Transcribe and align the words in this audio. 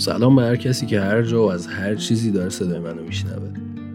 سلام 0.00 0.36
به 0.36 0.42
هر 0.42 0.56
کسی 0.56 0.86
که 0.86 1.00
هر 1.00 1.22
جا 1.22 1.42
و 1.42 1.50
از 1.50 1.66
هر 1.66 1.94
چیزی 1.94 2.30
داره 2.30 2.48
صدای 2.48 2.78
منو 2.78 3.02
میشنوه. 3.02 3.50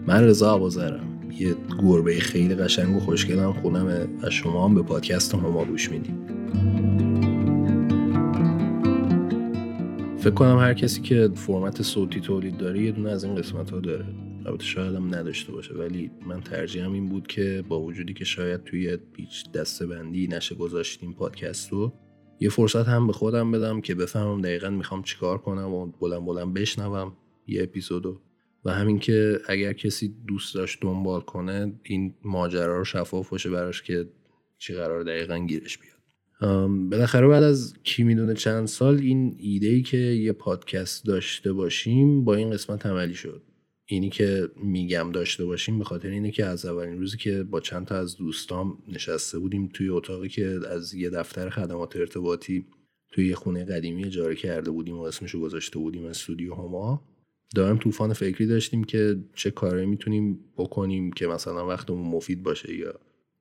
من 0.06 0.24
رضا 0.24 0.54
عبازرم 0.54 1.30
یه 1.38 1.54
گربه 1.82 2.18
خیلی 2.20 2.54
قشنگ 2.54 2.96
و 2.96 3.00
خوشگلم 3.00 3.52
خونمه 3.52 4.06
و 4.22 4.30
شما 4.30 4.64
هم 4.64 4.74
به 4.74 4.82
پادکست 4.82 5.34
ما 5.34 5.64
گوش 5.64 5.90
میدیم 5.90 6.26
فکر 10.18 10.30
کنم 10.30 10.58
هر 10.58 10.74
کسی 10.74 11.02
که 11.02 11.30
فرمت 11.34 11.82
صوتی 11.82 12.20
تولید 12.20 12.56
داره 12.56 12.82
یه 12.82 12.92
دونه 12.92 13.10
از 13.10 13.24
این 13.24 13.34
قسمت 13.34 13.70
ها 13.70 13.80
داره. 13.80 14.04
البته 14.46 14.64
شاید 14.64 14.94
هم 14.94 15.14
نداشته 15.14 15.52
باشه 15.52 15.74
ولی 15.74 16.10
من 16.26 16.40
ترجیحم 16.40 16.92
این 16.92 17.08
بود 17.08 17.26
که 17.26 17.64
با 17.68 17.80
وجودی 17.80 18.14
که 18.14 18.24
شاید 18.24 18.64
توی 18.64 18.98
هیچ 19.16 19.52
دسته 19.52 19.86
بندی 19.86 20.28
نشه 20.28 20.54
گذاشتیم 20.54 21.12
پادکست 21.12 21.72
رو 21.72 21.92
یه 22.40 22.48
فرصت 22.48 22.88
هم 22.88 23.06
به 23.06 23.12
خودم 23.12 23.50
بدم 23.50 23.80
که 23.80 23.94
بفهمم 23.94 24.40
دقیقا 24.40 24.70
می‌خوام 24.70 25.02
چیکار 25.02 25.38
کنم 25.38 25.74
و 25.74 25.86
بلند 25.86 26.24
بلند 26.24 26.54
بشنوم 26.54 27.12
یه 27.46 27.62
اپیزودو 27.62 28.20
و 28.64 28.70
همین 28.70 28.98
که 28.98 29.40
اگر 29.48 29.72
کسی 29.72 30.14
دوست 30.26 30.54
داشت 30.54 30.78
دنبال 30.82 31.20
کنه 31.20 31.80
این 31.82 32.14
ماجرا 32.24 32.78
رو 32.78 32.84
شفاف 32.84 33.30
باشه 33.30 33.50
براش 33.50 33.82
که 33.82 34.08
چی 34.58 34.74
قرار 34.74 35.02
دقیقا 35.02 35.38
گیرش 35.38 35.78
بیاد. 35.78 35.96
بالاخره 36.90 37.28
بعد 37.28 37.42
از 37.42 37.74
کی 37.82 38.04
می‌دونه 38.04 38.34
چند 38.34 38.66
سال 38.66 38.98
این 38.98 39.36
ایده 39.38 39.68
ای 39.68 39.82
که 39.82 39.96
یه 39.96 40.32
پادکست 40.32 41.06
داشته 41.06 41.52
باشیم 41.52 42.24
با 42.24 42.34
این 42.34 42.50
قسمت 42.50 42.86
عملی 42.86 43.14
شد. 43.14 43.42
اینی 43.86 44.10
که 44.10 44.48
میگم 44.56 45.12
داشته 45.12 45.44
باشیم 45.44 45.78
به 45.78 45.84
خاطر 45.84 46.08
اینه 46.08 46.30
که 46.30 46.44
از 46.44 46.66
اولین 46.66 46.98
روزی 46.98 47.16
که 47.16 47.42
با 47.42 47.60
چند 47.60 47.86
تا 47.86 47.96
از 47.96 48.16
دوستام 48.16 48.78
نشسته 48.88 49.38
بودیم 49.38 49.68
توی 49.74 49.88
اتاقی 49.88 50.28
که 50.28 50.60
از 50.70 50.94
یه 50.94 51.10
دفتر 51.10 51.50
خدمات 51.50 51.96
ارتباطی 51.96 52.66
توی 53.12 53.28
یه 53.28 53.34
خونه 53.34 53.64
قدیمی 53.64 54.04
اجاره 54.04 54.34
کرده 54.34 54.70
بودیم 54.70 54.98
و 54.98 55.02
اسمشو 55.02 55.40
گذاشته 55.40 55.78
بودیم 55.78 56.04
استودیو 56.04 56.54
هما 56.54 57.02
دارم 57.54 57.78
طوفان 57.78 58.12
فکری 58.12 58.46
داشتیم 58.46 58.84
که 58.84 59.16
چه 59.34 59.50
کاری 59.50 59.86
می‌تونیم 59.86 60.40
بکنیم 60.56 61.12
که 61.12 61.26
مثلا 61.26 61.68
وقتمون 61.68 62.08
مفید 62.08 62.42
باشه 62.42 62.74
یا 62.74 62.94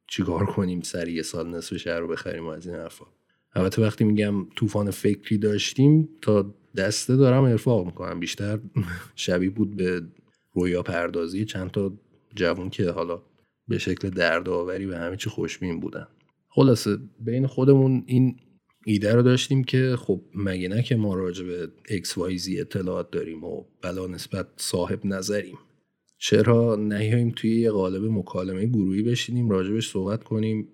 چیکار 0.08 0.46
کنیم 0.46 0.82
سری 0.82 1.14
یه 1.14 1.22
سال 1.22 1.50
نصف 1.50 1.78
شهر 1.78 2.00
رو 2.00 2.08
بخریم 2.08 2.46
و 2.46 2.50
از 2.50 2.68
این 2.68 2.76
حرفا. 2.76 3.06
البته 3.54 3.82
وقتی 3.82 4.04
میگم 4.04 4.48
طوفان 4.56 4.92
فکری 4.92 5.38
داشتیم 5.38 6.10
تا 6.22 6.56
دسته 6.76 7.16
دارم 7.16 7.44
ارفاق 7.44 7.86
می‌کنم. 7.86 8.20
بیشتر 8.20 8.60
شبیه 9.16 9.50
بود 9.50 9.76
به 9.76 10.02
رویا 10.56 10.84
پردازی 10.84 11.46
چند 11.46 11.72
تا 11.72 11.94
جوون 12.36 12.70
که 12.70 12.90
حالا 12.90 13.22
به 13.68 13.78
شکل 13.78 14.10
دردآوری 14.10 14.86
و 14.86 14.96
همه 14.96 15.18
چی 15.18 15.30
خوشبین 15.30 15.80
بودن. 15.80 16.08
خلاصه 16.50 16.98
بین 17.20 17.48
خودمون 17.48 18.04
این 18.06 18.36
ایده 18.86 19.16
رو 19.16 19.22
داشتیم 19.22 19.64
که 19.64 19.96
خب 20.00 20.22
مگه 20.36 20.68
نه 20.68 20.84
که 20.84 20.96
ما 20.96 21.16
راجع 21.16 21.46
به 21.46 21.72
XYZ 21.98 22.60
اطلاعات 22.60 23.12
داریم 23.12 23.44
و 23.44 23.64
بلا 23.82 24.08
نسبت 24.08 24.48
صاحب 24.58 25.06
نظریم. 25.06 25.58
چرا 26.18 26.76
نیاییم 26.76 27.34
توی 27.36 27.62
یه 27.62 27.72
قالب 27.72 28.04
مکالمه 28.04 28.66
گروهی 28.66 29.04
بشینیم 29.04 29.50
راجبش 29.50 29.92
صحبت 29.92 30.24
کنیم 30.24 30.68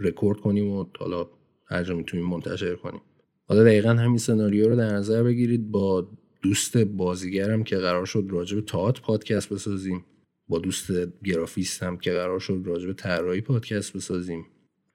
رکورد 0.00 0.40
کنیم 0.40 0.68
و 0.68 0.84
حالا 0.98 1.26
هر 1.66 1.84
جا 1.84 1.94
می‌تونیم 1.94 2.26
منتشر 2.26 2.74
کنیم. 2.74 3.00
حالا 3.46 3.64
دقیقا 3.64 3.88
همین 3.88 4.18
سناریو 4.18 4.68
رو 4.68 4.76
در 4.76 4.92
نظر 4.94 5.22
بگیرید 5.22 5.70
با 5.70 6.08
دوست 6.42 6.76
بازیگرم 6.76 7.64
که 7.64 7.76
قرار 7.76 8.06
شد 8.06 8.26
راجب 8.28 8.60
تئاتر 8.60 9.00
پادکست 9.02 9.48
بسازیم. 9.48 10.04
با 10.48 10.58
دوست 10.58 10.90
گرافیستم 11.24 11.96
که 11.96 12.12
قرار 12.12 12.40
شد 12.40 12.62
راجب 12.64 12.92
طراحی 12.92 13.40
پادکست 13.40 13.92
بسازیم. 13.92 14.46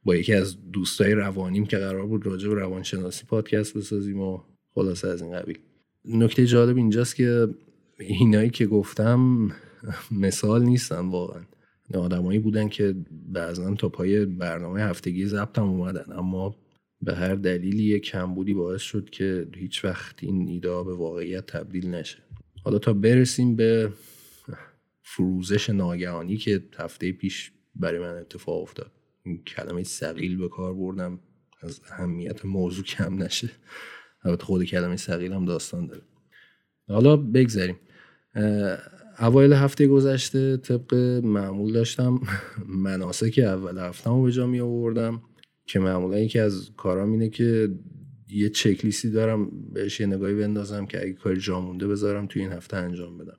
با 0.03 0.15
یکی 0.15 0.33
از 0.33 0.71
دوستای 0.71 1.13
روانیم 1.13 1.65
که 1.65 1.77
قرار 1.77 2.05
بود 2.05 2.25
راجب 2.25 2.51
روانشناسی 2.51 3.25
پادکست 3.25 3.77
بسازیم 3.77 4.19
و 4.19 4.39
خلاصه 4.75 5.07
از 5.07 5.21
این 5.21 5.39
قبیل. 5.39 5.59
نکته 6.05 6.45
جالب 6.45 6.77
اینجاست 6.77 7.15
که 7.15 7.47
اینایی 7.99 8.49
که 8.49 8.65
گفتم 8.65 9.51
مثال 10.11 10.63
نیستن 10.63 11.07
واقعا. 11.07 11.41
آدمایی 11.93 12.39
بودن 12.39 12.69
که 12.69 12.95
بعضا 13.33 13.75
تا 13.75 13.89
پای 13.89 14.25
برنامه 14.25 14.81
هفتگی 14.81 15.25
ضبطم 15.25 15.63
اومدن 15.63 16.05
اما 16.17 16.55
به 17.01 17.15
هر 17.15 17.35
دلیلی 17.35 17.83
یک 17.83 18.03
کمبودی 18.03 18.53
باعث 18.53 18.81
شد 18.81 19.09
که 19.09 19.47
هیچ 19.55 19.85
وقت 19.85 20.23
این 20.23 20.47
ایده 20.47 20.83
به 20.83 20.95
واقعیت 20.95 21.45
تبدیل 21.45 21.89
نشه. 21.89 22.17
حالا 22.63 22.79
تا 22.79 22.93
برسیم 22.93 23.55
به 23.55 23.93
فروزش 25.01 25.69
ناگهانی 25.69 26.37
که 26.37 26.63
هفته 26.77 27.11
پیش 27.11 27.51
برای 27.75 27.99
من 27.99 28.17
اتفاق 28.17 28.61
افتاد. 28.61 28.91
این 29.23 29.43
کلمه 29.43 29.83
سقیل 29.83 30.37
به 30.37 30.49
کار 30.49 30.73
بردم. 30.73 31.19
از 31.61 31.81
اهمیت 31.91 32.45
موضوع 32.45 32.85
کم 32.85 33.23
نشه. 33.23 33.49
البته 34.23 34.43
خود 34.43 34.63
کلمه 34.63 34.95
سقیل 34.95 35.33
هم 35.33 35.45
داستان 35.45 35.87
داره. 35.87 36.01
حالا 36.87 37.17
بگذاریم. 37.17 37.79
اوایل 39.19 39.53
هفته 39.53 39.87
گذشته 39.87 40.57
طبق 40.57 40.93
معمول 41.23 41.73
داشتم 41.73 42.21
مناسک 42.85 43.39
اول 43.43 43.77
هفته 43.77 44.09
رو 44.09 44.23
به 44.23 44.31
جا 44.31 44.47
می 44.47 44.59
آوردم 44.59 45.21
که 45.67 45.79
معمولا 45.79 46.19
یکی 46.19 46.39
از 46.39 46.71
کارام 46.77 47.11
اینه 47.11 47.29
که 47.29 47.69
یه 48.29 48.49
چکلیستی 48.49 49.09
دارم 49.09 49.51
بهش 49.73 49.99
یه 49.99 50.05
نگاهی 50.07 50.35
بندازم 50.35 50.85
که 50.85 51.01
اگه 51.01 51.13
کاری 51.13 51.39
جا 51.39 51.61
مونده 51.61 51.87
بذارم 51.87 52.27
توی 52.27 52.41
این 52.41 52.51
هفته 52.51 52.77
انجام 52.77 53.17
بدم. 53.17 53.37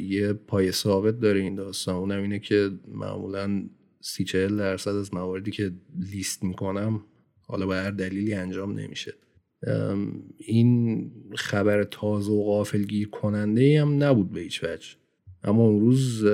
یه 0.00 0.32
پای 0.32 0.72
ثابت 0.72 1.20
داره 1.20 1.40
این 1.40 1.54
داستان. 1.54 1.94
اونم 1.94 2.22
اینه 2.22 2.38
که 2.38 2.70
معمولا 2.88 3.68
سی 4.00 4.24
چهل 4.24 4.56
درصد 4.56 4.90
از 4.90 5.14
مواردی 5.14 5.50
که 5.50 5.72
لیست 6.12 6.44
می‌کنم 6.44 7.04
حالا 7.40 7.66
به 7.66 7.74
هر 7.74 7.90
دلیلی 7.90 8.34
انجام 8.34 8.78
نمیشه. 8.78 9.14
این 10.36 11.10
خبر 11.34 11.84
تازه 11.84 12.32
و 12.32 12.42
غافلگیر 12.44 13.08
کننده 13.08 13.80
هم 13.80 14.02
نبود 14.02 14.32
به 14.32 14.40
هیچ 14.40 14.64
وجه. 14.64 14.88
اما 15.42 15.62
اون 15.62 15.80
روز 15.80 16.24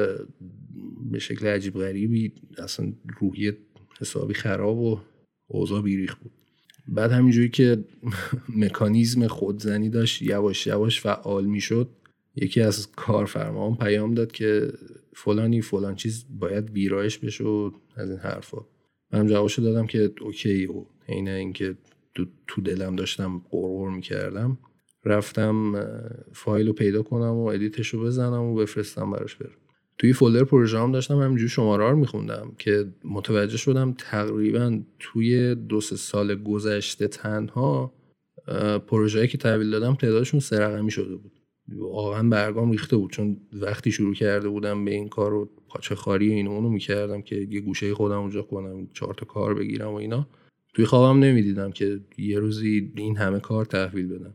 به 1.11 1.19
شکل 1.19 1.47
عجیب 1.47 1.75
غریبی 1.75 2.33
اصلا 2.59 2.93
روحیه 3.21 3.59
حسابی 4.01 4.35
خراب 4.35 4.79
و 4.79 5.01
اوضاع 5.47 5.83
بی‌ریخت 5.83 6.17
بود. 6.17 6.33
بعد 6.89 7.13
همینجوری 7.13 7.49
که 7.49 7.85
مکانیزم 8.63 9.27
خودزنی 9.27 9.89
داشت 9.89 10.23
یواش 10.23 10.67
یواش 10.67 11.01
فعال 11.01 11.45
می‌شد 11.45 11.89
یکی 12.37 12.61
از 12.61 12.91
کارفرماها 12.91 13.77
پیام 13.77 14.15
داد 14.15 14.33
که 14.33 14.73
فلانی 15.15 15.61
فلان 15.63 15.95
چیز 15.95 16.25
باید 16.31 16.71
ویرایش 16.71 17.19
بشه 17.19 17.45
از 17.97 18.11
این 18.11 18.19
حرفا. 18.19 18.59
من 19.13 19.27
جوابشو 19.27 19.63
دادم 19.63 19.87
که 19.87 20.13
okay 20.21 20.67
و 20.67 20.85
عین 21.09 21.29
اینکه 21.29 21.77
تو 22.47 22.61
دلم 22.61 22.97
داشتم 22.97 23.43
غرغر 23.51 23.91
می‌کردم. 23.91 24.59
رفتم 25.05 25.85
فایل 26.33 26.67
رو 26.67 26.73
پیدا 26.73 27.03
کنم 27.03 27.35
و 27.35 27.45
edit 27.45 27.74
ش 27.74 27.89
رو 27.89 28.03
بزنم 28.03 28.43
و 28.43 28.55
بفرستم 28.55 29.11
براش 29.11 29.37
برم 29.37 29.51
توی 30.01 30.13
فولدر 30.13 30.45
پروژه 30.45 30.79
هم 30.79 30.93
داشتم 30.93 31.19
همینجوری 31.19 31.49
شماره 31.49 31.91
رو 31.91 31.97
میخوندم 31.97 32.53
که 32.59 32.87
متوجه 33.05 33.57
شدم 33.57 33.95
تقریبا 33.99 34.81
توی 34.99 35.55
دو 35.55 35.81
سه 35.81 35.97
سال 35.97 36.35
گذشته 36.35 37.09
تنها 37.09 37.93
پروژه‌ای 38.87 39.29
که 39.29 39.39
تحویل 39.39 39.71
دادم 39.71 39.95
تعدادشون 39.95 40.41
سه 40.41 40.59
رقمی 40.59 40.91
شده 40.91 41.17
بود. 41.17 41.33
واقعا 41.69 42.29
برگام 42.29 42.71
ریخته 42.71 42.97
بود. 42.97 43.11
چون 43.11 43.37
وقتی 43.53 43.93
شروع 43.93 44.15
کرده 44.15 44.49
بودم 44.49 44.85
به 44.85 44.91
این 44.91 45.09
کار 45.09 45.31
رو 45.31 45.51
پاچه 45.69 45.95
خاری 45.95 46.33
این 46.33 46.47
اونو 46.47 46.69
می‌کردم 46.69 47.23
که 47.23 47.37
یه 47.51 47.61
گوشه 47.61 47.95
خودم 47.95 48.19
اونجا 48.19 48.43
کنم 48.43 48.89
چهار 48.95 49.15
تا 49.15 49.27
کار 49.27 49.55
بگیرم 49.55 49.91
و 49.91 49.95
اینا 49.95 50.27
توی 50.75 50.85
خوابم 50.85 51.19
نمی‌دیدم 51.19 51.71
که 51.71 52.01
یه 52.19 52.39
روزی 52.39 52.93
این 52.97 53.17
همه 53.17 53.41
کار 53.41 53.65
تحویل 53.65 54.09
بدم. 54.09 54.35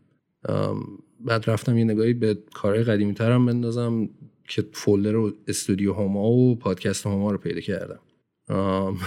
بعد 1.25 1.49
رفتم 1.49 1.77
یه 1.77 1.83
نگاهی 1.83 2.13
به 2.13 2.37
کارهای 2.53 2.83
قدیمی 2.83 3.13
ترم 3.13 3.45
بندازم. 3.45 4.09
که 4.47 4.65
فولدر 4.73 5.33
استودیو 5.47 5.93
هما 5.93 6.29
و 6.29 6.55
پادکست 6.55 7.05
هما 7.05 7.31
رو 7.31 7.37
پیدا 7.37 7.61
کردم. 7.61 7.99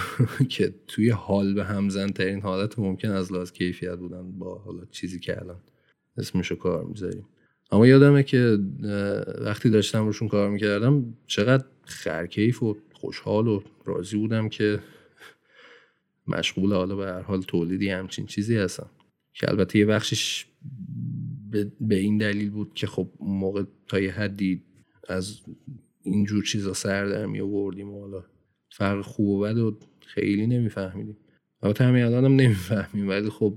که 0.49 0.75
توی 0.87 1.10
حال 1.10 1.54
به 1.54 1.65
همزن 1.65 2.09
ترین 2.09 2.41
حالت 2.41 2.78
ممکن 2.78 3.10
از 3.10 3.32
لحاظ 3.32 3.53
کیفیت 3.53 3.98
بودن 3.98 4.39
با 4.39 4.59
حالا 4.59 4.84
چیزی 4.91 5.21
که 5.21 5.41
الان 5.41 5.60
اسمشو 6.16 6.57
کار 6.57 6.84
می‌ذاریم. 6.84 7.27
اما 7.71 7.86
یادمه 7.86 8.22
که 8.22 8.59
وقتی 9.41 9.71
داشتم 9.71 10.07
روشون 10.07 10.28
کار 10.28 10.51
می‌کردم 10.51 11.15
چقدر 11.27 11.65
خرکیف 11.84 12.62
و 12.62 12.77
خوشحال 12.92 13.48
و 13.48 13.62
راضی 13.84 14.16
بودم 14.16 14.48
که 14.48 14.80
مشغول 16.27 16.72
حالا 16.72 16.97
به 16.97 17.07
هر 17.07 17.21
حال 17.21 17.42
تولیدی 17.42 17.91
همچین 17.91 18.27
چیزی 18.27 18.57
هستم. 18.57 18.91
که 19.34 19.51
البته 19.51 19.78
یه 19.78 19.86
بخشش 19.86 20.47
به 21.80 21.97
این 21.97 22.18
دلیل 22.18 22.51
بود 22.51 22.74
که 22.74 22.86
خب 22.86 23.09
موقع 23.21 23.62
تا 23.86 24.01
یه 24.01 24.12
حدی 24.12 24.62
از 25.10 25.41
اینجور 26.03 26.45
چیزا 26.45 26.72
سر 26.72 27.07
در 27.07 27.27
می 27.27 27.41
آوردیم 27.41 27.91
و 27.91 28.01
حالا 28.01 28.25
فرق 28.71 29.01
خوب 29.01 29.28
و 29.28 29.41
بد 29.41 29.59
و 29.59 29.78
خیلی 30.07 30.47
نمیفهمیدیم. 30.47 31.16
البته 31.63 31.84
همین 31.84 32.05
الان 32.05 32.25
هم 32.25 32.37
نمی‌فهمیم 32.37 33.09
ولی 33.09 33.31
خب 33.31 33.55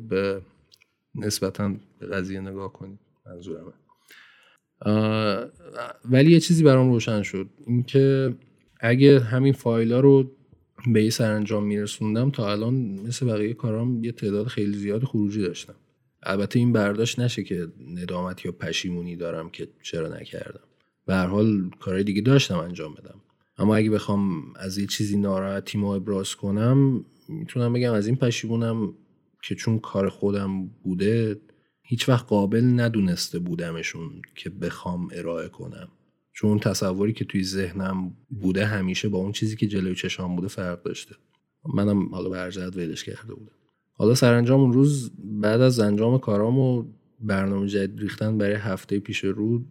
نسبتا 1.16 1.76
به 2.00 2.08
قضیه 2.08 2.42
نگاه 2.42 2.74
کنیم. 2.74 3.00
منظورم. 3.26 3.74
ولی 6.06 6.32
یه 6.32 6.40
چیزی 6.40 6.64
برام 6.64 6.92
روشن 6.92 7.22
شد. 7.22 7.50
اینکه 7.68 8.36
اگه 8.80 9.20
همین 9.20 9.54
فایل 9.54 9.94
رو 9.94 10.32
به 10.94 11.04
یه 11.04 11.10
سرانجام 11.10 11.64
میرسوندم 11.64 12.32
تا 12.32 12.52
الان 12.52 12.74
مثل 12.76 13.26
بقیه 13.26 13.54
کارام 13.54 14.04
یه 14.04 14.12
تعداد 14.12 14.48
خیلی 14.48 14.78
زیاد 14.78 15.04
خروجی 15.04 15.42
داشتم. 15.42 15.76
البته 16.24 16.60
این 16.60 16.74
برداشت 16.74 17.20
نشه 17.20 17.44
که 17.44 17.68
ندامت 17.88 18.46
یا 18.46 18.52
پشیمونی 18.52 19.16
دارم 19.16 19.50
که 19.50 19.68
چرا 19.82 20.08
نکردم. 20.08 20.71
به 21.12 21.18
هر 21.18 21.28
حال 21.28 21.70
کارهای 21.80 22.04
دیگه 22.04 22.22
داشتم 22.22 22.58
انجام 22.58 22.94
بدم. 22.94 23.22
اما 23.58 23.76
اگه 23.76 23.90
بخوام 23.90 24.54
از 24.56 24.78
یه 24.78 24.88
چیزی 24.88 25.18
ناراحتی 25.18 25.78
ما 25.78 25.96
ابراز 25.96 26.36
کنم 26.36 27.06
می‌تونم 27.30 27.74
بگم 27.74 27.94
از 27.94 28.08
این 28.08 28.16
پشیمونم 28.16 28.94
که 29.44 29.56
چون 29.56 29.80
کار 29.80 30.10
خودم 30.10 30.68
بوده 30.84 31.42
هیچ 31.84 32.10
وقت 32.10 32.26
قابل 32.26 32.64
ندونسته 32.76 33.40
بودمشون 33.40 34.22
که 34.36 34.50
بخوام 34.50 35.08
ارائه 35.12 35.50
کنم. 35.50 35.88
چون 36.34 36.60
تصوری 36.60 37.14
که 37.14 37.26
توی 37.26 37.44
ذهنم 37.44 38.14
بوده 38.30 38.66
همیشه 38.66 39.10
با 39.10 39.18
اون 39.18 39.32
چیزی 39.32 39.56
که 39.56 39.68
جلوی 39.68 39.96
چشام 39.96 40.36
بوده 40.36 40.48
فرق 40.48 40.84
داشته. 40.84 41.16
منم 41.74 42.16
حالا 42.16 42.30
برجت 42.30 42.78
ولش 42.78 43.04
کرده 43.04 43.34
بودم. 43.34 43.56
حالا 43.94 44.16
سرانجام 44.16 44.60
اون 44.60 44.74
روز 44.74 45.12
بعد 45.18 45.62
از 45.62 45.80
انجام 45.80 46.18
کارام 46.18 46.60
و 46.60 46.86
برنامه 47.20 47.68
جدید 47.68 48.00
ریختن 48.00 48.38
برای 48.38 48.56
هفته 48.56 49.00
پیش 49.00 49.24
رو 49.24 49.66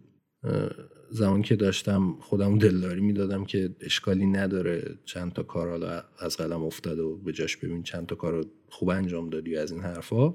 زمانی 1.11 1.43
که 1.43 1.55
داشتم 1.55 2.15
خودم 2.19 2.57
دلداری 2.57 3.01
می‌دادم 3.01 3.45
که 3.45 3.75
اشکالی 3.81 4.25
نداره 4.25 4.97
چند 5.05 5.33
تا 5.33 5.43
کار 5.43 5.69
حالا 5.69 6.03
از 6.19 6.37
قلم 6.37 6.63
افتاده 6.63 7.01
و 7.01 7.17
به 7.17 7.31
جاش 7.31 7.57
ببین 7.57 7.83
چند 7.83 8.05
تا 8.05 8.15
کار 8.15 8.45
خوب 8.69 8.89
انجام 8.89 9.29
دادی 9.29 9.57
از 9.57 9.71
این 9.71 9.81
حرفا. 9.81 10.33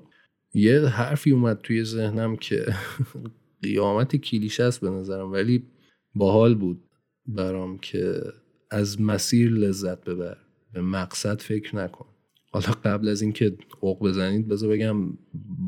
یه 0.54 0.80
حرفی 0.80 1.30
اومد 1.30 1.60
توی 1.62 1.84
ذهنم 1.84 2.36
که 2.36 2.66
قیامت 3.62 4.16
کلیشه 4.16 4.62
است 4.62 4.80
به 4.80 4.90
نظرم 4.90 5.32
ولی 5.32 5.66
باحال 6.14 6.54
بود 6.54 6.84
برام 7.26 7.78
که 7.78 8.22
از 8.70 9.00
مسیر 9.00 9.50
لذت 9.50 10.04
ببر 10.04 10.36
به 10.72 10.80
مقصد 10.80 11.40
فکر 11.40 11.76
نکن. 11.76 12.06
حالا 12.52 12.66
قبل 12.84 13.08
از 13.08 13.22
اینکه 13.22 13.56
اوق 13.80 14.08
بزنید 14.08 14.48
بذار 14.48 14.70
بگم 14.70 15.18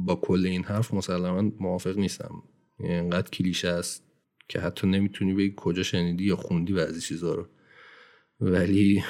با 0.06 0.14
کل 0.14 0.46
این 0.46 0.64
حرف 0.64 0.94
مسلما 0.94 1.52
موافق 1.60 1.98
نیستم. 1.98 2.42
اینقدر 2.80 3.30
کلیشه 3.30 3.68
است 3.68 4.07
که 4.48 4.60
حتی 4.60 4.86
نمی‌تونی 4.86 5.34
بگی 5.34 5.54
کجا 5.56 5.82
شنیدی 5.82 6.24
یا 6.24 6.36
خوندی 6.36 6.72
بعضی 6.72 7.00
چیزا 7.00 7.34
رو. 7.34 7.46
ولی 8.40 9.04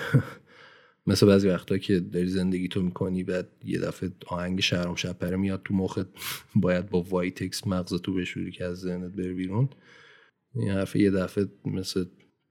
مثل 1.07 1.27
بعضی 1.27 1.49
وقتا 1.49 1.79
که 1.79 2.01
داری 2.01 2.27
زندگی 2.27 2.69
تو 2.69 2.83
می‌کنی 2.83 3.25
بعد 3.25 3.49
یه 3.65 3.79
دفعه 3.79 4.11
آهنگ 4.27 4.61
شهرام 4.61 4.95
شپره 4.95 5.37
میاد 5.37 5.63
تو 5.65 5.75
مخت 5.75 6.07
باید 6.55 6.91
با 6.91 7.03
وایتکس 7.03 7.67
مغزتو 7.67 8.15
بشوری 8.15 8.53
که 8.53 8.65
از 8.65 8.81
ذهنت 8.81 9.13
بره 9.13 9.35
بیرون. 9.35 9.69
این 10.55 10.71
حرف 10.71 10.97
یه 10.97 11.11
دفعه 11.11 11.49
مثل 11.65 12.05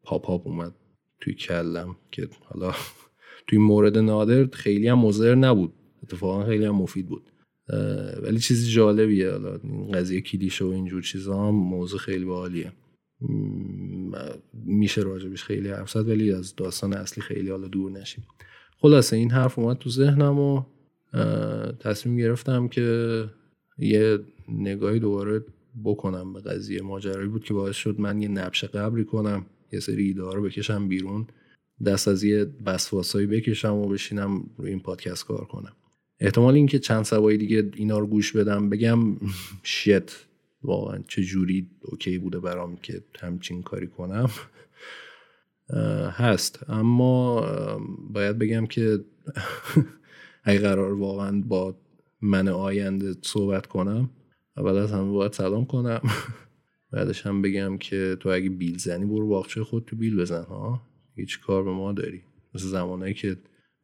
pop 0.04 0.26
up 0.26 0.48
اومد 0.48 0.76
توی 1.22 1.34
کلم 1.34 1.96
که 2.12 2.30
حالا 2.46 2.74
توی 3.48 3.60
مورد 3.60 3.98
نادر 3.98 4.46
خیلی 4.46 4.88
هم 4.88 5.00
مضر 5.00 5.36
نبود. 5.36 5.74
اتفاقا 6.04 6.46
خیلی 6.46 6.66
هم 6.66 6.76
مفید 6.76 7.08
بود. 7.08 7.32
ولی 8.24 8.40
چیز 8.40 8.72
جالبیه 8.72 9.32
حالا 9.32 9.58
قضیه 9.94 10.22
کلیشه 10.22 10.66
و 10.66 10.68
اینجور 10.68 11.02
چیزا 11.02 11.48
هم 11.48 11.56
موضوع 11.56 12.00
خیلی 12.00 12.26
باحالیه. 12.26 12.72
میشه 14.54 15.02
راجع 15.02 15.20
بهش 15.20 15.44
خیلی 15.44 15.70
حرف 15.70 15.92
زد 15.92 16.10
ولی 16.10 16.32
از 16.32 16.56
داستان 16.56 16.94
اصلی 16.94 17.24
خیلی 17.24 17.50
حالا 17.50 17.68
دور 17.68 17.92
نشیم. 17.92 18.24
خلاصه 18.80 19.16
این 19.16 19.32
حرف 19.32 19.60
اومد 19.60 19.78
تو 19.78 19.90
ذهنم 19.90 20.40
و 20.40 20.64
تصمیم 21.80 22.18
گرفتم 22.18 22.68
که 22.68 23.26
یه 23.78 24.20
نگاهی 24.50 25.00
دوباره 25.00 25.46
بکنم 25.84 26.34
به 26.34 26.42
قضیه 26.42 26.82
ماجرایی 26.82 27.28
بود 27.28 27.44
که 27.44 27.54
باعث 27.54 27.76
شد 27.76 28.00
من 28.00 28.22
یه 28.22 28.28
نبش 28.28 28.64
قبری 28.64 29.06
کنم 29.06 29.46
یه 29.74 29.80
سری 29.80 30.04
ایده 30.04 30.22
رو 30.22 30.44
بکشم 30.44 30.88
بیرون 30.88 31.28
دست 31.86 32.08
از 32.08 32.24
یه 32.24 32.46
بسواسایی 32.46 33.28
بکشم 33.28 33.76
و 33.76 33.88
بشینم 33.88 34.50
روی 34.58 34.70
این 34.70 34.80
پادکست 34.80 35.26
کار 35.26 35.46
کنم. 35.46 35.76
احتمال 36.20 36.54
اینکه 36.54 36.80
چند 36.80 37.04
سوایی 37.04 37.38
دیگه 37.38 37.72
اینا 37.76 38.00
رو 38.00 38.08
گوش 38.08 38.32
بدم 38.32 38.70
بگم 38.70 39.00
شیت 39.64 40.12
واقعا 40.64 41.04
چه 41.08 41.24
جوری 41.24 41.70
اوکی 41.82 42.18
بوده 42.18 42.40
برام 42.40 42.76
که 42.78 43.04
همچین 43.20 43.64
کاری 43.64 43.88
کنم. 43.88 44.30
هست. 46.12 46.70
اما 46.70 47.42
باید 48.10 48.38
بگم 48.38 48.66
که 48.66 49.00
اگه 50.44 50.60
قرار 50.60 50.94
واقعا 50.94 51.42
با 51.42 51.76
من 52.22 52.48
آینده 52.48 53.16
صحبت 53.22 53.66
کنم 53.66 54.10
اول 54.58 54.78
از 54.78 54.92
همه 54.92 55.12
باید 55.12 55.34
سلام 55.34 55.66
کنم. 55.66 56.02
بعدش 56.92 57.26
هم 57.26 57.42
بگم 57.42 57.78
که 57.78 58.18
تو 58.20 58.30
اگه 58.30 58.50
بیل 58.50 58.78
زنی 58.78 59.06
برو 59.06 59.28
باغچه 59.28 59.64
خود 59.64 59.86
تو 59.86 59.96
بیل 59.96 60.16
بزن 60.16 60.44
ها؟ 60.44 60.82
هیچ 61.16 61.42
کار 61.42 61.64
به 61.64 61.72
ما 61.72 61.94
داری. 61.94 62.22
مثل 62.56 62.68
زمانهایی 62.68 63.14
که 63.14 63.38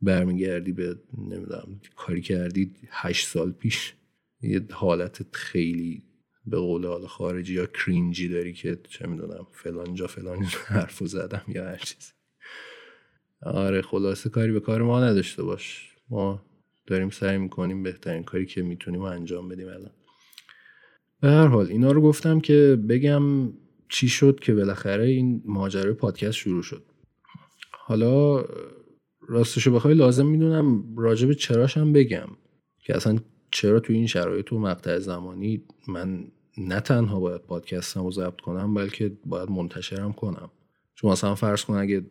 برمیگردی 0.03 0.71
به 0.71 0.95
نمی‌دونم 1.17 1.81
کاری 1.95 2.21
کردی 2.21 2.71
هشت 2.89 3.27
سال 3.27 3.51
پیش؟ 3.51 3.93
یه 4.41 4.65
حالت 4.71 5.35
خیلی 5.35 6.03
به 6.45 6.57
قول 6.57 6.85
حال 6.85 7.07
خارجی 7.07 7.53
یا 7.53 7.65
کرینجی 7.65 8.27
داری 8.27 8.53
که 8.53 8.79
چه 8.89 9.07
می‌دونم 9.07 9.47
فلان 9.51 9.95
جا 9.95 10.07
فلان 10.07 10.43
حرفو 10.65 11.05
زدم 11.07 11.43
یا 11.47 11.65
هر 11.65 11.77
چیز 11.77 12.13
آره 13.41 13.81
خلاصه 13.81 14.29
کاری 14.29 14.51
به 14.51 14.59
کار 14.59 14.81
ما 14.81 15.03
نداشته 15.03 15.43
باش. 15.43 15.89
ما 16.09 16.45
داریم 16.87 17.09
سعی 17.09 17.37
می‌کنیم 17.37 17.83
بهترین 17.83 18.23
کاری 18.23 18.45
که 18.45 18.61
می‌تونیم 18.61 19.01
انجام 19.01 19.49
بدیم 19.49 19.67
الان. 19.67 19.91
به 21.19 21.29
هر 21.29 21.47
حال 21.47 21.67
اینا 21.67 21.91
رو 21.91 22.01
گفتم 22.01 22.39
که 22.39 22.79
بگم 22.89 23.53
چی 23.89 24.09
شد 24.09 24.39
که 24.39 24.53
بالاخره 24.53 25.03
این 25.05 25.41
ماجرای 25.45 25.93
پادکست 25.93 26.31
شروع 26.31 26.63
شد. 26.63 26.83
حالا 27.71 28.45
راستشو 29.27 29.71
بخوای 29.71 29.93
لازم 29.93 30.25
می‌دونم 30.25 30.95
راجب 30.97 31.33
چراشم 31.33 31.93
بگم 31.93 32.27
که 32.79 32.95
اصلا 32.95 33.17
چرا 33.51 33.79
تو 33.79 33.93
این 33.93 34.07
شرایط 34.07 34.53
و 34.53 34.59
مقطع 34.59 34.99
زمانی 34.99 35.63
من 35.87 36.27
نه 36.57 36.79
تنها 36.79 37.19
باید 37.19 37.41
پادکستم 37.41 38.03
رو 38.03 38.11
ضبط 38.11 38.41
کنم 38.41 38.73
بلکه 38.73 39.17
باید 39.25 39.49
منتشرم 39.49 40.13
کنم. 40.13 40.51
چون 40.95 41.11
مثلا 41.11 41.35
فرض 41.35 41.65
کن 41.65 41.73
اگه 41.73 42.05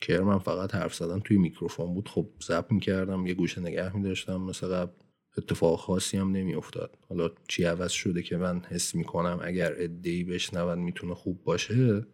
کرمم 0.00 0.38
فقط 0.38 0.74
حرف 0.74 0.94
زدن 0.94 1.20
توی 1.20 1.36
میکروفون 1.36 1.94
بود 1.94 2.08
خب 2.08 2.26
ضبط 2.42 2.72
می‌کردم 2.72 3.26
یه 3.26 3.34
گوشه 3.34 3.60
نگه 3.60 3.96
میداشتم 3.96 4.40
مثل 4.40 4.66
قبل 4.66 4.92
اتفاق 5.38 5.78
خاصی 5.78 6.16
هم 6.16 6.32
نمیافتاد. 6.32 6.98
حالا 7.08 7.30
چی 7.48 7.64
عوض 7.64 7.90
شده 7.90 8.22
که 8.22 8.36
من 8.36 8.62
حس 8.68 8.94
می‌کنم 8.94 9.38
اگر 9.42 9.74
ادهی 9.78 10.24
بشنون 10.24 10.78
می‌تونه 10.78 11.14
خوب 11.14 11.44
باشه؟ 11.44 12.06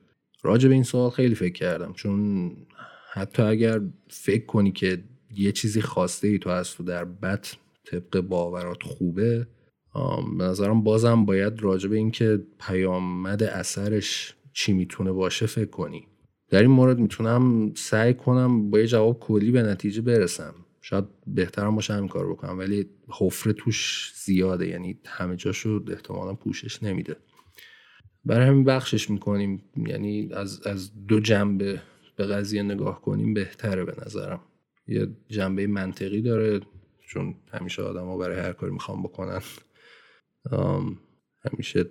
راجع 0.43 0.69
به 0.69 0.75
این 0.75 0.83
سوال 0.83 1.11
خیلی 1.11 1.35
فکر 1.35 1.53
کردم. 1.53 1.93
چون 1.93 2.51
حتی 3.15 3.43
اگر 3.43 3.81
فکر 4.09 4.47
کنی 4.47 4.73
که 4.73 5.05
یه 5.35 5.53
چیزی 5.53 5.81
خواسته 5.81 6.29
ای 6.29 6.39
تو 6.39 6.51
از 6.51 6.75
تو 6.75 6.83
در 6.83 7.05
بط 7.05 7.49
طبق 7.85 8.21
باورات 8.21 8.83
خوبه 8.83 9.47
به 10.39 10.45
نظرم 10.45 10.83
بازم 10.83 11.25
باید 11.25 11.63
راجع 11.63 11.89
به 11.89 11.97
اینکه 11.97 12.43
پیامد 12.61 13.43
اثرش 13.43 14.35
چی 14.53 14.73
می‌تونه 14.73 15.13
باشه 15.13 15.47
فکر 15.47 15.71
کنی. 15.71 16.07
در 16.51 16.61
این 16.61 16.71
مورد 16.71 16.99
می‌تونم 16.99 17.73
سعی 17.75 18.15
کنم 18.15 18.71
با 18.71 18.79
یه 18.79 18.87
جواب 18.87 19.21
کلی 19.21 19.51
به 19.51 19.63
نتیجه 19.63 20.03
برسم. 20.03 20.55
شاید 20.81 21.05
بهترم 21.27 21.75
باشه 21.75 21.95
همین 21.95 22.09
کار 22.09 22.31
بکنم 22.31 22.59
ولی 22.59 22.87
حفره 23.09 23.53
توش 23.53 24.13
زیاده 24.25 24.69
یعنی 24.69 24.99
همه 25.07 25.37
جاشو 25.37 25.85
احتمالا 25.89 26.35
پوشش 26.35 26.83
نمیده. 26.83 27.17
برای 28.25 28.47
همین 28.47 28.65
بخشش 28.65 29.11
می‌کنیم 29.11 29.63
یعنی 29.77 30.29
از, 30.33 30.67
از 30.67 31.07
دو 31.07 31.21
جنبه 31.21 31.83
به 32.17 32.27
قضیه 32.27 32.63
نگاه 32.63 33.01
کنیم 33.01 33.35
بهتره 33.35 33.85
به 33.85 33.95
نظرم. 34.07 34.41
یه 34.87 35.09
جنبه 35.29 35.67
منطقی 35.67 36.23
داره 36.23 36.61
چون 37.09 37.35
همیشه 37.53 37.83
آدم 37.83 38.05
ها 38.05 38.17
برای 38.17 38.41
هر 38.41 38.53
کاری 38.53 38.73
می‌خوام 38.73 39.03
بکنن. 39.03 39.41
همیشه 41.53 41.85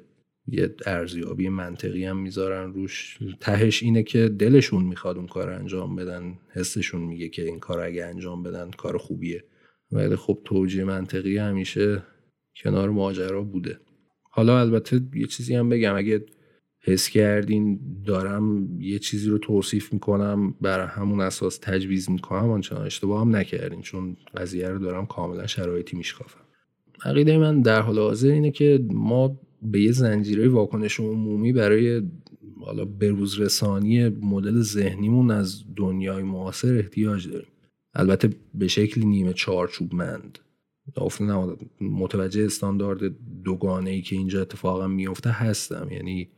یه 0.48 0.76
ارزیابی 0.86 1.50
منطقی 1.50 2.06
هم 2.06 2.18
می‌ذارن 2.18 2.74
روش. 2.74 3.20
تهش 3.40 3.84
اینه 3.84 4.04
که 4.04 4.30
دلشون 4.30 4.84
می‌خواد 4.84 5.18
اون 5.18 5.28
کار 5.28 5.50
انجام 5.50 5.96
بدن. 5.96 6.40
حسشون 6.54 7.02
میگه 7.02 7.30
که 7.30 7.46
این 7.46 7.60
کار 7.60 7.80
اگه 7.80 8.06
انجام 8.06 8.44
بدن 8.44 8.72
کار 8.72 8.98
خوبیه. 8.98 9.44
ولی 9.92 10.16
خب 10.16 10.42
توجیه 10.46 10.84
منطقی 10.84 11.38
همیشه 11.38 12.04
کنار 12.56 12.90
ماجرا 12.90 13.42
بوده. 13.42 13.80
حالا 14.32 14.60
البته 14.60 15.02
یه 15.14 15.28
چیزی 15.28 15.56
هم 15.56 15.70
بگم. 15.70 15.96
اگه 15.96 16.26
حس 16.84 17.10
کردین 17.10 17.80
دارم 18.06 18.78
یه 18.82 19.00
چیزی 19.00 19.30
رو 19.30 19.38
توصیف 19.38 19.94
می‌کنم 19.94 20.56
بر 20.62 20.86
همون 20.86 21.22
اساس 21.22 21.58
تجویز 21.58 22.10
می‌کنم 22.10 22.50
آنچنان 22.50 22.86
اشتباه 22.86 23.22
هم 23.22 23.36
نکردین 23.36 23.82
چون 23.82 24.18
قضیه 24.38 24.70
رو 24.70 24.80
دارم 24.80 25.06
کاملا 25.06 25.48
شرایطی 25.48 25.98
میشکافم. 25.98 26.42
عقیده 27.06 27.38
من 27.38 27.62
در 27.62 27.82
حال 27.82 28.00
حاضر 28.00 28.28
اینه 28.28 28.52
که 28.52 28.86
ما 28.94 29.40
به 29.62 29.82
یه 29.82 29.92
زنجیره 29.92 30.50
واکنش 30.50 31.00
عمومی 31.00 31.54
برای 31.54 32.02
حالا 32.60 32.86
بروز 32.86 33.40
رسانی 33.40 34.10
مدل 34.10 34.62
ذهنیمون 34.62 35.32
از 35.32 35.64
دنیای 35.76 36.24
معاصر 36.24 36.78
احتیاج 36.78 37.30
داریم. 37.30 37.48
البته 37.94 38.30
به 38.54 38.68
شکلی 38.68 39.06
نیمه 39.06 39.34
چارچوب 39.34 39.94
مند 39.94 40.40
متوجه 41.82 42.46
استاندارد 42.46 43.16
دوگانه 43.44 43.90
ای 43.90 44.02
که 44.02 44.16
اینجا 44.16 44.42
اتفاقا 44.42 44.88
میفته 44.88 45.30
هستم. 45.30 45.88
یعنی 45.92 46.30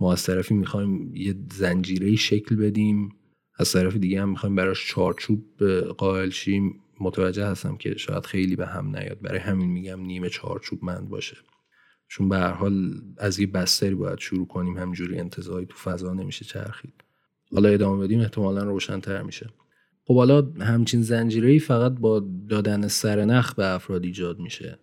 ما 0.00 0.12
از 0.12 0.22
طرفی 0.22 0.54
می‌خوایم 0.54 1.16
یه 1.16 1.34
زنجیره 1.52 2.16
شکل 2.16 2.56
بدیم 2.56 3.08
از 3.58 3.72
طرف 3.72 3.96
دیگه 3.96 4.22
هم 4.22 4.28
می‌خوایم 4.28 4.54
براش 4.54 4.88
چارچوب 4.88 5.64
قائل 5.98 6.30
شیم. 6.30 6.80
متوجه 7.00 7.46
هستم 7.46 7.76
که 7.76 7.96
شاید 7.96 8.26
خیلی 8.26 8.56
به 8.56 8.66
هم 8.66 8.96
نیاد. 8.96 9.20
برای 9.20 9.38
همین 9.38 9.70
میگم 9.70 10.00
نیمه 10.00 10.28
چارچوب 10.28 10.84
مند 10.84 11.08
باشه. 11.08 11.36
چون 12.08 12.28
به 12.28 12.36
هر 12.36 12.52
حال 12.52 13.02
از 13.18 13.38
یه 13.38 13.46
بستری 13.46 13.94
باید 13.94 14.18
شروع 14.18 14.46
کنیم. 14.46 14.78
همجوری 14.78 15.18
انتظاری 15.18 15.66
تو 15.66 15.76
فضا 15.76 16.14
نمیشه 16.14 16.44
چرخید. 16.44 16.94
حالا 17.54 17.68
ادامه 17.68 18.04
بدیم. 18.04 18.20
احتمالا 18.20 18.62
روشنتر 18.62 19.22
میشه. 19.22 19.50
خب 20.04 20.16
حالا 20.16 20.52
همچین 20.60 21.02
زنجیره 21.02 21.58
فقط 21.58 21.92
با 21.92 22.20
دادن 22.48 22.88
سرنخ 22.88 23.54
به 23.54 23.66
افراد 23.66 24.04
ایجاد 24.04 24.38
میشه. 24.38 24.78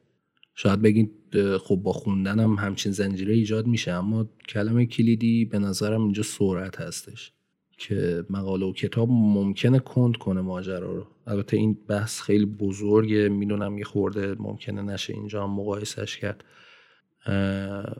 شاید 0.59 0.81
بگید 0.81 1.11
خب 1.57 1.75
با 1.75 1.93
خوندن 1.93 2.39
هم 2.39 2.53
همچین 2.53 2.91
زنجیره 2.91 3.33
ایجاد 3.33 3.67
میشه 3.67 3.91
اما 3.91 4.29
کلمه 4.49 4.85
کلیدی 4.85 5.45
به 5.45 5.59
نظرم 5.59 6.03
اینجا 6.03 6.23
سرعت 6.23 6.81
هستش 6.81 7.31
که 7.77 8.25
مقاله 8.29 8.65
و 8.65 8.73
کتاب 8.73 9.09
ممکنه 9.11 9.79
کند 9.79 10.17
کنه 10.17 10.41
ماجرا 10.41 10.91
رو. 10.91 11.07
البته 11.27 11.57
این 11.57 11.77
بحث 11.87 12.21
خیلی 12.21 12.45
بزرگه 12.45 13.29
می‌دونم 13.29 13.77
یه 13.77 13.83
خورده 13.83 14.35
ممکنه 14.39 14.81
نشه 14.81 15.13
اینجا 15.13 15.43
هم 15.43 15.49
مقایسش 15.49 16.17
کرد. 16.17 16.43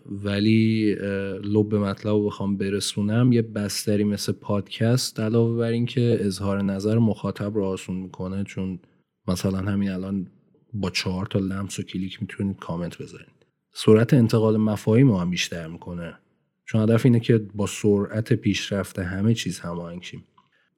ولی 0.06 0.96
لب 1.44 1.76
مطلب 1.76 2.14
رو 2.14 2.26
بخوام 2.26 2.58
برسونم 2.58 3.32
یه 3.32 3.42
بستری 3.42 4.04
مثل 4.04 4.32
پادکست 4.32 5.20
علاوه 5.20 5.58
بر 5.58 5.72
اینکه 5.72 6.18
اظهار 6.22 6.62
نظر 6.62 6.98
مخاطب 6.98 7.56
رو 7.56 7.64
آسون 7.64 7.96
می‌کنه 7.96 8.44
چون 8.44 8.80
مثلا 9.28 9.58
همین 9.58 9.90
الان 9.90 10.28
با 10.74 10.90
چهار 10.90 11.26
تا 11.26 11.40
لمس 11.40 11.80
و 11.80 11.84
کلیک 11.84 12.22
می‌تونید 12.22 12.58
کامنت 12.58 12.98
بذارید. 12.98 13.28
سرعت 13.74 14.14
انتقال 14.14 14.58
مفاهیم 14.58 15.12
هم 15.12 15.30
بیشتر 15.30 15.68
می‌کنه. 15.68 16.18
چون 16.66 16.82
هدف 16.82 17.06
اینه 17.06 17.20
که 17.20 17.38
با 17.38 17.68
سرعت 17.68 18.34
پیشرفت 18.34 19.00
همه 19.00 19.34
چیز 19.34 19.60
هماهنگ 19.60 20.04
شیم. 20.04 20.24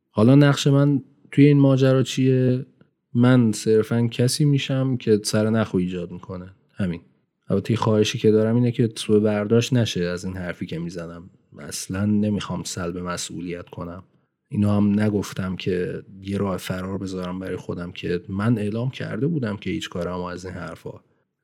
حالا 0.10 0.36
نقش 0.36 0.68
من 0.68 1.04
توی 1.32 1.46
این 1.46 1.60
ماجرا 1.60 2.04
چیه؟ 2.04 2.66
من 3.14 3.52
صرفا 3.52 4.08
کسی 4.08 4.46
میشم 4.46 4.98
که 4.98 5.20
سر 5.24 5.50
نخو 5.50 5.78
ایجاد 5.78 6.12
می‌کنه. 6.12 6.54
همین. 6.74 7.02
البته 7.50 7.76
خواهشی 7.76 8.18
که 8.18 8.32
دارم 8.32 8.56
اینه 8.56 8.72
که 8.72 8.90
سوء 8.96 9.20
برداشت 9.20 9.74
نشه 9.74 10.04
از 10.04 10.26
این 10.26 10.38
حرفی 10.38 10.66
که 10.66 10.80
می‌زنم. 10.80 11.30
اصلا 11.60 12.06
نمی‌خوام 12.06 12.64
سلب 12.64 12.98
مسئولیت 12.98 13.70
کنم. 13.70 14.04
اینو 14.52 14.70
هم 14.70 15.00
نگفتم 15.00 15.56
که 15.56 16.04
یه 16.22 16.38
راه 16.38 16.58
فرار 16.58 16.98
بذارم 16.98 17.40
برای 17.40 17.56
خودم 17.56 17.92
که 17.92 18.22
من 18.30 18.58
اعلام 18.58 18.90
کرده 18.90 19.28
بودم 19.28 19.58
که 19.58 19.70
هیچ 19.70 19.90
کارم 19.90 20.22
از 20.22 20.46
این 20.46 20.54
حرفا. 20.54 21.00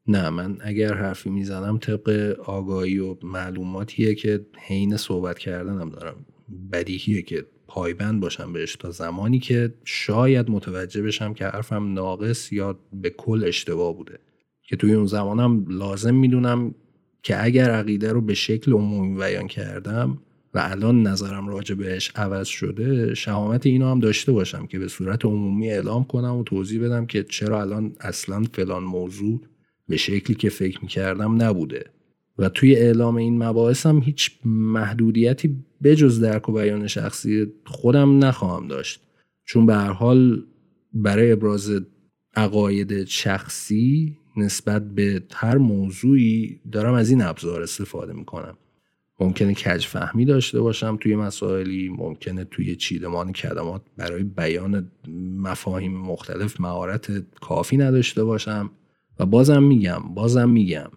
نه 0.07 0.29
من 0.29 0.57
اگر 0.62 0.93
حرفی 0.93 1.29
می‌زنم 1.29 1.77
طبق 1.77 2.35
آگاهی 2.45 3.00
و 3.00 3.17
معلوماتیه 3.24 4.15
که 4.15 4.45
حین 4.57 4.97
صحبت 4.97 5.39
کردنم 5.39 5.89
دارم. 5.89 6.25
بدیهیه 6.71 7.21
که 7.21 7.45
پایبند 7.67 8.21
باشم 8.21 8.53
بهش 8.53 8.75
تا 8.75 8.91
زمانی 8.91 9.39
که 9.39 9.74
شاید 9.83 10.50
متوجه 10.50 11.01
بشم 11.01 11.33
که 11.33 11.45
حرفم 11.45 11.93
ناقص 11.93 12.51
یا 12.53 12.79
به 12.93 13.09
کل 13.09 13.43
اشتباه 13.47 13.95
بوده. 13.95 14.19
که 14.63 14.75
توی 14.75 14.93
اون 14.93 15.05
زمانم 15.05 15.65
لازم 15.67 16.15
می‌دونم 16.15 16.75
که 17.24 17.43
اگر 17.43 17.71
عقیده 17.71 18.12
رو 18.12 18.21
به 18.21 18.33
شکل 18.33 18.74
عمومی 18.74 19.17
بیان 19.17 19.47
کردم 19.47 20.17
و 20.55 20.59
الان 20.63 21.07
نظرم 21.07 21.47
راجع 21.47 21.75
بهش 21.75 22.12
عوض 22.15 22.47
شده 22.47 23.13
شهامت 23.13 23.65
اینو 23.65 23.91
هم 23.91 24.00
داشته 24.00 24.31
باشم 24.31 24.65
که 24.65 24.79
به 24.79 24.88
صورت 24.88 25.25
عمومی 25.25 25.69
اعلام 25.69 26.03
کنم 26.03 26.35
و 26.35 26.43
توضیح 26.43 26.83
بدم 26.83 27.05
که 27.05 27.24
چرا 27.24 27.62
الان 27.62 27.95
اصلا 28.00 28.43
فلان 28.53 28.83
موضوع 28.83 29.41
به 29.88 29.97
شکلی 29.97 30.35
که 30.35 30.50
فکر 30.50 30.79
می‌کردم 30.81 31.41
نبوده. 31.43 31.83
و 32.38 32.50
توی 32.50 32.75
اعلام 32.75 33.15
این 33.15 33.43
مباحث 33.43 33.85
هم 33.85 34.00
هیچ 34.00 34.31
محدودیتی 34.45 35.55
بجز 35.83 36.19
درک 36.19 36.50
و 36.50 36.51
بیان 36.51 36.88
شخصی 36.88 37.47
خودم 37.65 38.25
نخواهم 38.25 38.67
داشت. 38.67 39.01
چون 39.45 39.65
به 39.65 39.75
هر 39.75 39.91
حال 39.91 40.43
برای 40.93 41.31
ابراز 41.31 41.71
عقاید 42.35 43.03
شخصی 43.03 44.17
نسبت 44.38 44.95
به 44.95 45.24
هر 45.33 45.57
موضوعی 45.57 46.59
دارم 46.71 46.93
از 46.93 47.09
این 47.09 47.21
ابزار 47.21 47.62
استفاده 47.62 48.13
می‌کنم. 48.13 48.57
ممکنه 49.19 49.53
کج 49.53 49.86
فهمی 49.86 50.25
داشته 50.25 50.62
باشم 50.62 50.98
توی 50.98 51.15
مسائلی 51.15 51.89
ممکنه 51.89 52.43
توی 52.43 52.75
چیدمان 52.75 53.34
کلمات 53.34 53.81
برای 53.98 54.24
بیان 54.24 54.91
مفاهیم 55.38 55.98
مختلف 55.98 56.62
مهارت 56.62 57.12
کافی 57.41 57.77
نداشته 57.77 58.24
باشم. 58.24 58.72
و 59.19 59.25
بازم 59.25 59.63
میگم 59.63 60.01
بازم 60.15 60.50
میگم 60.50 60.89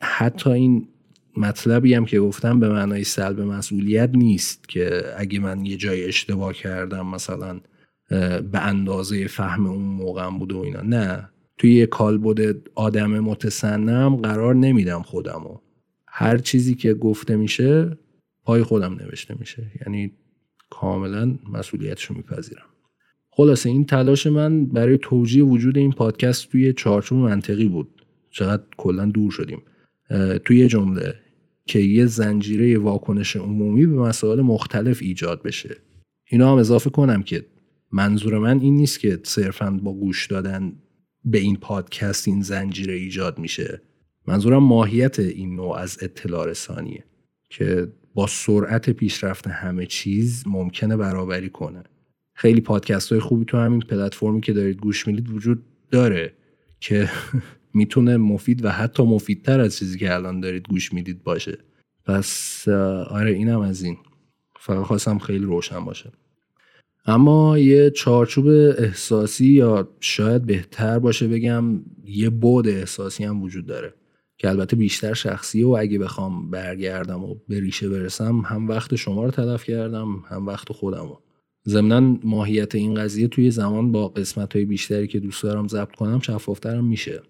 حتی 0.00 0.50
این 0.50 0.88
مطلبی 1.36 1.94
هم 1.94 2.04
که 2.04 2.20
گفتم 2.20 2.60
به 2.60 2.68
معنای 2.68 3.04
سلب 3.04 3.40
مسئولیت 3.40 4.10
نیست 4.12 4.68
که 4.68 5.02
اگه 5.16 5.38
من 5.38 5.66
یه 5.66 5.76
جای 5.76 6.04
اشتباه 6.04 6.52
کردم 6.52 7.06
مثلا 7.06 7.60
به 8.52 8.58
اندازه 8.58 9.26
فهم 9.26 9.66
اون 9.66 9.82
موقعم 9.82 10.38
بوده 10.38 10.54
و 10.54 10.58
اینا. 10.58 10.82
نه. 10.82 11.28
توی 11.58 11.74
یه 11.74 11.86
کالبد 11.86 12.56
آدم 12.74 13.20
متسنم 13.20 14.16
قرار 14.16 14.54
نمیدم 14.54 15.02
خودمو. 15.02 15.58
هر 16.16 16.38
چیزی 16.38 16.74
که 16.74 16.94
گفته 16.94 17.36
میشه 17.36 17.98
پای 18.44 18.62
خودم 18.62 18.94
نوشته 18.94 19.34
میشه. 19.38 19.72
یعنی 19.86 20.12
کاملا 20.70 21.38
مسئولیتشو 21.52 22.14
میپذیرم. 22.14 22.66
خلاصه 23.30 23.68
این 23.68 23.84
تلاش 23.84 24.26
من 24.26 24.66
برای 24.66 24.98
توجیه 25.02 25.44
وجود 25.44 25.78
این 25.78 25.92
پادکست 25.92 26.48
توی 26.48 26.72
چارچوب 26.72 27.18
منطقی 27.18 27.68
بود. 27.68 28.06
چقدر 28.30 28.62
کلا 28.76 29.06
دور 29.06 29.30
شدیم. 29.30 29.62
توی 30.44 30.68
جمله 30.68 31.14
که 31.66 31.78
یه 31.78 32.06
زنجیره 32.06 32.78
واکنش 32.78 33.36
عمومی 33.36 33.86
به 33.86 33.96
مسائل 33.96 34.40
مختلف 34.40 34.98
ایجاد 35.02 35.42
بشه. 35.42 35.76
اینا 36.30 36.52
هم 36.52 36.58
اضافه 36.58 36.90
کنم 36.90 37.22
که 37.22 37.46
منظور 37.92 38.38
من 38.38 38.60
این 38.60 38.76
نیست 38.76 39.00
که 39.00 39.20
صرفا 39.22 39.70
با 39.70 39.92
گوش 39.92 40.26
دادن 40.26 40.72
به 41.24 41.38
این 41.38 41.56
پادکست 41.56 42.28
این 42.28 42.42
زنجیره 42.42 42.94
ایجاد 42.94 43.38
میشه. 43.38 43.80
منظورم 44.26 44.62
ماهیت 44.62 45.18
این 45.18 45.56
نوع 45.56 45.76
از 45.76 45.98
اطلاع 46.02 46.46
رسانیه 46.46 47.04
که 47.50 47.88
با 48.14 48.26
سرعت 48.26 48.90
پیشرفت 48.90 49.46
همه 49.46 49.86
چیز 49.86 50.44
ممکنه 50.46 50.96
برابری 50.96 51.48
کنه. 51.48 51.82
خیلی 52.34 52.60
پادکست 52.60 53.12
های 53.12 53.20
خوبی 53.20 53.44
تو 53.44 53.56
همین 53.56 53.80
پلتفرمی 53.80 54.40
که 54.40 54.52
دارید 54.52 54.76
گوش 54.76 55.06
می‌دید 55.06 55.30
وجود 55.30 55.62
داره 55.90 56.34
که 56.80 57.10
می‌تونه 57.74 58.16
مفید 58.16 58.64
و 58.64 58.68
حتی 58.68 59.02
مفیدتر 59.02 59.60
از 59.60 59.76
چیزی 59.76 59.98
که 59.98 60.14
الان 60.14 60.40
دارید 60.40 60.68
گوش 60.68 60.92
می‌دید 60.92 61.22
باشه. 61.22 61.58
پس 62.04 62.68
آره 63.08 63.30
اینم 63.30 63.60
از 63.60 63.82
این. 63.82 63.96
فقط 64.60 64.82
خواستم 64.82 65.18
خیلی 65.18 65.44
روشن 65.44 65.84
باشه. 65.84 66.12
اما 67.06 67.58
یه 67.58 67.90
چارچوب 67.90 68.46
احساسی 68.78 69.46
یا 69.46 69.88
شاید 70.00 70.46
بهتر 70.46 70.98
باشه 70.98 71.28
بگم 71.28 71.82
یه 72.04 72.30
بود 72.30 72.68
احساسی 72.68 73.24
هم 73.24 73.42
وجود 73.42 73.66
داره. 73.66 73.94
که 74.38 74.48
البته 74.48 74.76
بیشتر 74.76 75.14
شخصیه 75.14 75.66
و 75.66 75.76
اگه 75.80 75.98
بخوام 75.98 76.50
برگردم 76.50 77.24
و 77.24 77.34
به 77.48 77.60
ریشه 77.60 77.88
برسم 77.88 78.40
هم 78.40 78.68
وقت 78.68 78.96
شما 78.96 79.24
رو 79.24 79.30
تلف 79.30 79.64
کردم 79.64 80.24
هم 80.28 80.46
وقت 80.46 80.72
خودم 80.72 81.08
رو. 81.08 81.20
ضمنا 81.68 82.18
ماهیت 82.24 82.74
این 82.74 82.94
قضیه 82.94 83.28
توی 83.28 83.50
زمان 83.50 83.92
با 83.92 84.08
قسمت 84.08 84.56
های 84.56 84.64
بیشتری 84.64 85.06
که 85.06 85.20
دوست 85.20 85.42
دارم 85.42 85.68
ضبط 85.68 85.92
کنم 85.92 86.20
شفافترم 86.20 86.84
میشه. 86.84 87.22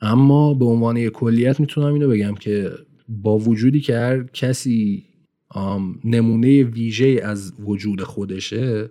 اما 0.00 0.54
به 0.54 0.64
عنوان 0.64 0.96
یک 0.96 1.12
کلیت 1.12 1.60
می‌تونم 1.60 1.92
اینو 1.92 2.08
بگم 2.08 2.34
که 2.34 2.70
با 3.08 3.38
وجودی 3.38 3.80
که 3.80 3.96
هر 3.96 4.22
کسی 4.22 5.04
نمونه 6.04 6.62
ویژه 6.62 7.20
از 7.24 7.52
وجود 7.60 8.02
خودشه 8.02 8.90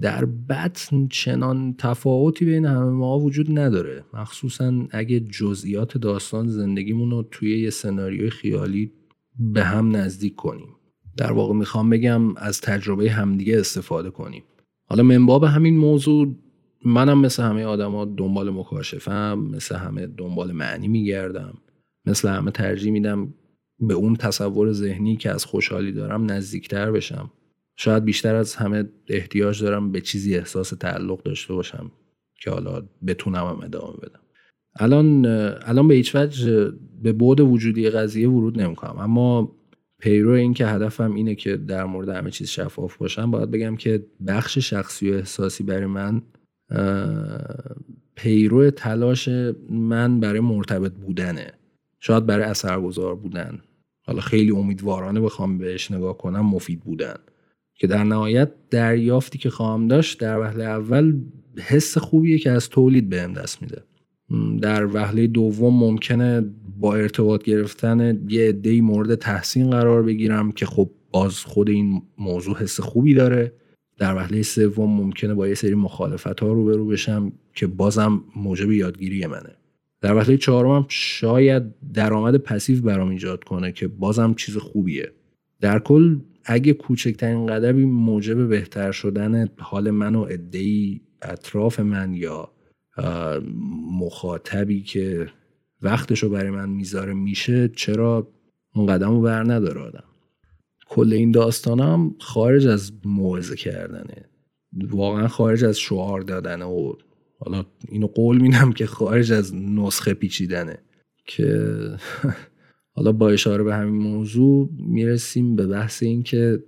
در 0.00 0.24
بطن 0.24 1.08
چنان 1.08 1.74
تفاوتی 1.78 2.44
بین 2.44 2.64
همه 2.66 2.90
ما 2.90 3.18
وجود 3.18 3.58
نداره. 3.58 4.04
مخصوصا 4.14 4.86
اگه 4.90 5.20
جزئیات 5.20 5.98
داستان 5.98 6.48
زندگیمون 6.48 7.10
رو 7.10 7.22
توی 7.30 7.60
یه 7.60 7.70
سناریوی 7.70 8.30
خیالی 8.30 8.92
به 9.38 9.64
هم 9.64 9.96
نزدیک 9.96 10.34
کنیم. 10.34 10.68
در 11.16 11.32
واقع 11.32 11.54
می‌خوام 11.54 11.90
بگم 11.90 12.36
از 12.36 12.60
تجربه 12.60 13.10
همدیگه 13.10 13.58
استفاده 13.58 14.10
کنیم. 14.10 14.42
حالا 14.88 15.02
منباب 15.02 15.44
همین 15.44 15.76
موضوع 15.76 16.34
منم 16.84 17.18
مثل 17.18 17.42
همه 17.42 17.64
آدما 17.64 18.04
دنبال 18.04 18.50
مکاشفم 18.50 19.38
مثل 19.38 19.76
همه 19.76 20.06
دنبال 20.06 20.52
معنی 20.52 20.88
میگردم 20.88 21.54
مثل 22.06 22.28
همه 22.28 22.50
ترجیح 22.50 22.92
میدم 22.92 23.34
به 23.80 23.94
اون 23.94 24.16
تصور 24.16 24.72
ذهنی 24.72 25.16
که 25.16 25.30
از 25.30 25.44
خوشحالی 25.44 25.92
دارم 25.92 26.30
نزدیکتر 26.30 26.92
بشم. 26.92 27.30
شاید 27.76 28.04
بیشتر 28.04 28.34
از 28.34 28.54
همه 28.54 28.84
احتیاج 29.08 29.62
دارم 29.62 29.92
به 29.92 30.00
چیزی 30.00 30.36
احساس 30.36 30.70
تعلق 30.70 31.22
داشته 31.22 31.54
باشم 31.54 31.90
که 32.40 32.50
حالا 32.50 32.82
بتونم 33.06 33.46
هم 33.46 33.60
ادامه 33.62 33.96
بدم. 33.96 34.20
الان 34.76 35.26
الان 35.62 35.88
به 35.88 35.94
هیچ 35.94 36.14
وجه 36.14 36.72
به 37.02 37.12
بود 37.12 37.40
وجودی 37.40 37.90
قضیه 37.90 38.28
ورود 38.28 38.60
نمی‌کنم. 38.60 38.98
اما 38.98 39.56
پیرو 39.98 40.30
این 40.30 40.54
که 40.54 40.66
هدفم 40.66 41.14
اینه 41.14 41.34
که 41.34 41.56
در 41.56 41.84
مورد 41.84 42.08
همه 42.08 42.30
چیز 42.30 42.48
شفاف 42.48 42.96
باشم 42.96 43.30
باید 43.30 43.50
بگم 43.50 43.76
که 43.76 44.06
بخش 44.26 44.58
شخصی 44.58 45.10
و 45.10 45.14
احساسی 45.14 45.64
برای 45.64 45.86
من 45.86 46.22
پیرو 48.14 48.70
تلاش 48.70 49.28
من 49.70 50.20
برای 50.20 50.40
مرتبط 50.40 50.92
بودنه. 50.92 51.52
شاید 52.00 52.26
برای 52.26 52.44
اثرگذار 52.44 53.16
بودن. 53.16 53.58
حالا 54.06 54.20
خیلی 54.20 54.50
امیدوارانه 54.50 55.20
بخوام 55.20 55.58
بهش 55.58 55.90
نگاه 55.90 56.18
کنم 56.18 56.46
مفید 56.46 56.80
بودن. 56.80 57.16
که 57.74 57.86
در 57.86 58.04
نهایت 58.04 58.50
دریافتی 58.70 59.38
که 59.38 59.50
خواهم 59.50 59.88
داشت 59.88 60.20
در 60.20 60.38
وهله 60.38 60.64
اول 60.64 61.20
حس 61.58 61.98
خوبیه 61.98 62.38
که 62.38 62.50
از 62.50 62.68
تولید 62.68 63.08
بهم 63.08 63.32
دست 63.32 63.62
میده. 63.62 63.82
در 64.60 64.86
وهله 64.86 65.26
دوم 65.26 65.74
ممکنه 65.78 66.44
با 66.78 66.94
ارتباط 66.94 67.42
گرفتن 67.42 68.26
یه 68.28 68.48
عده‌ای 68.48 68.80
مورد 68.80 69.14
تحسین 69.14 69.70
قرار 69.70 70.02
بگیرم 70.02 70.52
که 70.52 70.66
خب 70.66 70.90
باز 71.10 71.38
خود 71.38 71.70
این 71.70 72.02
موضوع 72.18 72.56
حس 72.56 72.80
خوبی 72.80 73.14
داره. 73.14 73.52
در 73.98 74.16
وهله 74.16 74.42
سوم 74.42 74.90
ممکنه 74.90 75.34
با 75.34 75.48
یه 75.48 75.54
سری 75.54 75.74
مخالفت 75.74 76.40
ها 76.40 76.52
روبرو 76.52 76.86
بشم 76.86 77.32
که 77.54 77.66
بازم 77.66 78.24
موجب 78.36 78.72
یادگیری 78.72 79.26
منه. 79.26 79.56
در 80.00 80.14
وهله 80.14 80.36
چهارمم 80.36 80.86
شاید 80.88 81.62
درآمد 81.94 82.36
پسیو 82.36 82.82
برام 82.82 83.08
ایجاد 83.08 83.44
کنه 83.44 83.72
که 83.72 83.88
بازم 83.88 84.34
چیز 84.34 84.56
خوبیه. 84.56 85.12
در 85.60 85.78
کل 85.78 86.18
اگه 86.44 86.72
کوچکترین 86.72 87.46
قدمی 87.46 87.84
موجب 87.84 88.48
بهتر 88.48 88.92
شدن 88.92 89.48
حال 89.58 89.90
من 89.90 90.14
و 90.14 90.24
عدهای 90.24 91.00
اطراف 91.22 91.80
من 91.80 92.14
یا 92.14 92.50
مخاطبی 94.00 94.82
که 94.82 95.28
وقتشو 95.82 96.28
برای 96.28 96.50
من 96.50 96.68
می‌ذاره 96.68 97.14
میشه 97.14 97.68
چرا 97.68 98.28
اون 98.74 98.86
قدم 98.86 99.10
رو 99.10 99.20
بر 99.20 99.42
نداره 99.42 99.80
آدم؟ 99.80 100.04
کل 100.88 101.12
این 101.12 101.30
داستانم 101.30 102.14
خارج 102.18 102.66
از 102.66 102.92
موعظه 103.04 103.56
کردنه. 103.56 104.24
واقعا 104.90 105.28
خارج 105.28 105.64
از 105.64 105.78
شعار 105.78 106.20
دادنه 106.20 106.64
و 106.64 106.92
حالا 107.38 107.64
اینو 107.88 108.06
قول 108.06 108.40
میدم 108.40 108.72
که 108.72 108.86
خارج 108.86 109.32
از 109.32 109.54
نسخه 109.54 110.14
پیچیدنه 110.14 110.78
که 111.26 111.78
حالا 112.96 113.12
با 113.12 113.30
اشاره 113.30 113.64
به 113.64 113.74
همین 113.74 114.02
موضوع 114.02 114.70
می‌رسیم 114.78 115.56
به 115.56 115.66
بحث 115.66 116.02
این 116.02 116.22
که 116.22 116.62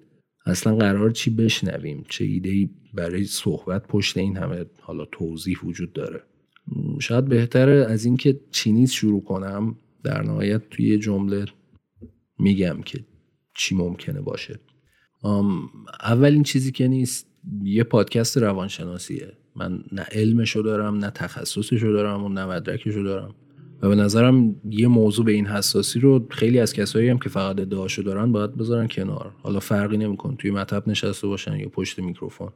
اصلا 0.46 0.76
قرار 0.76 1.10
چی 1.10 1.30
بشنویم 1.30 2.04
چه 2.08 2.24
ایده 2.24 2.70
برای 2.94 3.24
صحبت 3.24 3.86
پشت 3.86 4.16
این 4.16 4.36
همه 4.36 4.64
حالا 4.80 5.04
توضیح 5.04 5.58
وجود 5.64 5.92
داره. 5.92 6.22
شاید 7.00 7.24
بهتره 7.24 7.86
از 7.90 8.04
اینکه 8.04 8.40
چینیز 8.50 8.90
شروع 8.90 9.24
کنم 9.24 9.76
در 10.04 10.22
نهایت 10.22 10.68
توی 10.70 10.88
یه 10.88 10.98
جمله 10.98 11.44
میگم 12.38 12.82
که 12.84 13.04
چی 13.54 13.74
ممکنه 13.74 14.20
باشه. 14.20 14.60
اولین 16.02 16.42
چیزی 16.42 16.72
که 16.72 16.88
نیست 16.88 17.26
یه 17.62 17.84
پادکست 17.84 18.38
روانشناسیه. 18.38 19.32
من 19.56 19.84
نه 19.92 20.06
علمشو 20.12 20.62
دارم 20.62 20.96
نه 20.96 21.10
تخصصشو 21.10 21.92
دارم 21.92 22.24
و 22.24 22.28
نه 22.28 22.46
مدرکشو 22.46 23.02
دارم. 23.02 23.34
و 23.82 23.88
به 23.88 23.94
نظرم 23.94 24.60
یه 24.70 24.88
موضوع 24.88 25.24
به 25.24 25.32
این 25.32 25.46
حساسی 25.46 26.00
رو 26.00 26.26
خیلی 26.30 26.58
از 26.58 26.72
کسایی 26.72 27.08
هم 27.08 27.18
که 27.18 27.28
فقط 27.28 27.60
ادعاشو 27.60 28.02
دارن 28.02 28.32
باید 28.32 28.56
بذارن 28.56 28.88
کنار. 28.88 29.32
حالا 29.42 29.60
فرقی 29.60 29.96
نمیکن 29.96 30.36
توی 30.36 30.50
مطب 30.50 30.88
نشسته 30.88 31.26
باشن 31.26 31.56
یا 31.56 31.68
پشت 31.68 31.98
میکروفون. 31.98 32.52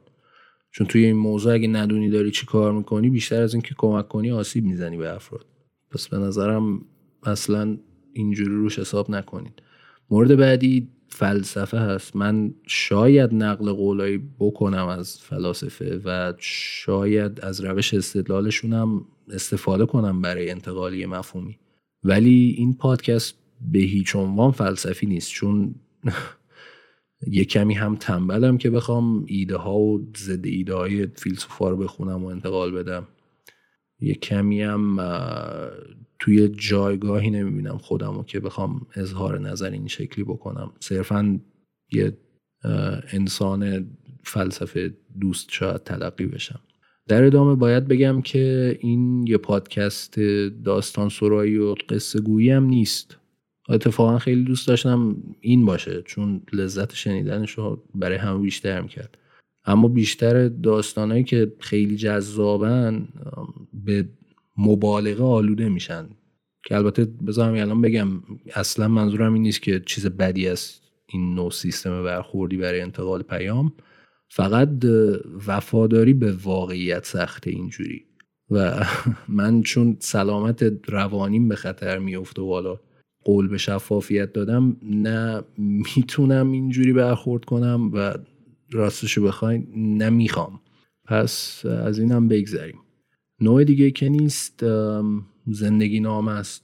چون 0.71 0.87
توی 0.87 1.05
این 1.05 1.15
موضوع 1.15 1.53
اگه 1.53 1.67
ندونی 1.67 2.09
داری 2.09 2.31
چی 2.31 2.45
کار 2.45 2.73
می‌کنی 2.73 3.09
بیشتر 3.09 3.41
از 3.41 3.53
اینکه 3.53 3.75
کمک 3.77 4.07
کنی 4.07 4.31
آسیب 4.31 4.63
می‌زنی 4.63 4.97
به 4.97 5.15
افراد. 5.15 5.45
پس 5.91 6.07
به 6.07 6.17
نظرم 6.17 6.81
اصلا 7.23 7.77
اینجوری 8.13 8.49
روش 8.49 8.79
حساب 8.79 9.11
نکنید. 9.11 9.61
مورد 10.09 10.35
بعدی 10.35 10.87
فلسفه 11.11 11.77
هست. 11.77 12.15
من 12.15 12.53
شاید 12.67 13.33
نقل 13.33 13.71
قولایی 13.71 14.21
بکنم 14.39 14.87
از 14.87 15.17
فلاسفه 15.17 16.01
و 16.05 16.33
شاید 16.39 17.39
از 17.39 17.61
روش 17.61 17.93
استدلالشونم 17.93 19.05
استفاده 19.29 19.85
کنم 19.85 20.21
برای 20.21 20.49
انتقالی 20.49 21.05
مفهومی. 21.05 21.59
ولی 22.03 22.55
این 22.57 22.73
پادکست 22.73 23.35
به 23.71 23.79
هیچ 23.79 24.15
عنوان 24.15 24.51
فلسفی 24.51 25.05
نیست 25.05 25.31
چون 25.31 25.75
یه 27.27 27.45
کمی 27.45 27.73
هم 27.73 27.95
تنبلم 27.95 28.57
که 28.57 28.69
بخوام 28.69 29.23
ایده 29.27 29.57
ها 29.57 29.77
و 29.77 30.11
ضد 30.17 30.45
ایده 30.45 30.73
های 30.73 31.07
فیلسوفا 31.07 31.69
رو 31.69 31.77
بخونم 31.77 32.23
و 32.23 32.27
انتقال 32.27 32.71
بدم. 32.71 33.07
یه 33.99 34.13
کمی 34.13 34.61
هم 34.61 34.99
توی 36.21 36.47
جایگاهی 36.47 37.29
نمی‌بینم 37.29 37.77
خودم 37.77 38.17
و 38.17 38.23
که 38.23 38.39
بخوام 38.39 38.87
اظهار 38.95 39.39
نظر 39.39 39.69
این 39.71 39.87
شکلی 39.87 40.23
بکنم. 40.23 40.71
صرفا 40.79 41.39
یه 41.91 42.17
انسان 43.13 43.89
فلسفه 44.23 44.93
دوست 45.19 45.51
شاید 45.51 45.83
تلقی 45.83 46.25
بشم. 46.25 46.59
در 47.07 47.23
ادامه 47.23 47.55
باید 47.55 47.87
بگم 47.87 48.21
که 48.21 48.77
این 48.81 49.27
یه 49.27 49.37
پادکست 49.37 50.19
داستان 50.65 51.09
سرایی 51.09 51.57
و 51.57 51.75
قصه 51.89 52.21
گویی 52.21 52.49
هم 52.49 52.63
نیست. 52.63 53.17
اتفاقا 53.69 54.17
خیلی 54.17 54.43
دوست 54.43 54.67
داشتم 54.67 55.15
این 55.39 55.65
باشه 55.65 56.01
چون 56.05 56.41
لذت 56.53 56.93
شنیدنش 56.93 57.51
رو 57.51 57.83
برای 57.95 58.17
همه 58.17 58.41
بیشتر 58.41 58.81
می‌کرد 58.81 59.17
اما 59.65 59.87
بیشتر 59.87 60.47
داستانهایی 60.47 61.23
که 61.23 61.53
خیلی 61.59 61.95
جذابن 61.95 63.07
به 63.73 64.09
مبالغه 64.61 65.23
آلوده 65.23 65.69
میشن. 65.69 66.09
که 66.65 66.75
البته 66.75 67.05
بذارم 67.27 67.53
الان 67.53 67.81
بگم 67.81 68.07
اصلا 68.55 68.87
منظورم 68.87 69.33
این 69.33 69.43
نیست 69.43 69.61
که 69.61 69.79
چیز 69.85 70.05
بدی 70.05 70.47
است 70.47 70.81
این 71.07 71.35
نوع 71.35 71.51
سیستم 71.51 72.03
برخوردی 72.03 72.57
برای 72.57 72.81
انتقال 72.81 73.21
پیام. 73.21 73.73
فقط 74.29 74.69
وفاداری 75.47 76.13
به 76.13 76.31
واقعیت 76.31 77.05
سخته 77.05 77.49
اینجوری. 77.49 78.05
و 78.51 78.85
من 79.27 79.61
چون 79.61 79.97
سلامت 79.99 80.63
روانیم 80.87 81.47
به 81.47 81.55
خطر 81.55 81.99
میفته 81.99 82.41
و 82.41 82.77
قول 83.23 83.47
به 83.47 83.57
شفافیت 83.57 84.33
دادم 84.33 84.77
نه 84.83 85.41
می‌تونم 85.57 86.51
اینجوری 86.51 86.93
برخورد 86.93 87.45
کنم 87.45 87.91
و 87.93 88.13
راستشو 88.71 89.23
بخواین 89.23 89.67
نه 89.75 90.09
می‌خوام. 90.09 90.59
پس 91.05 91.65
از 91.65 91.99
اینم 91.99 92.27
بگذریم. 92.27 92.79
نوع 93.41 93.63
دیگه 93.63 93.91
که 93.91 94.09
نیست 94.09 94.65
زندگی 95.47 95.99
نام 95.99 96.27
است. 96.27 96.63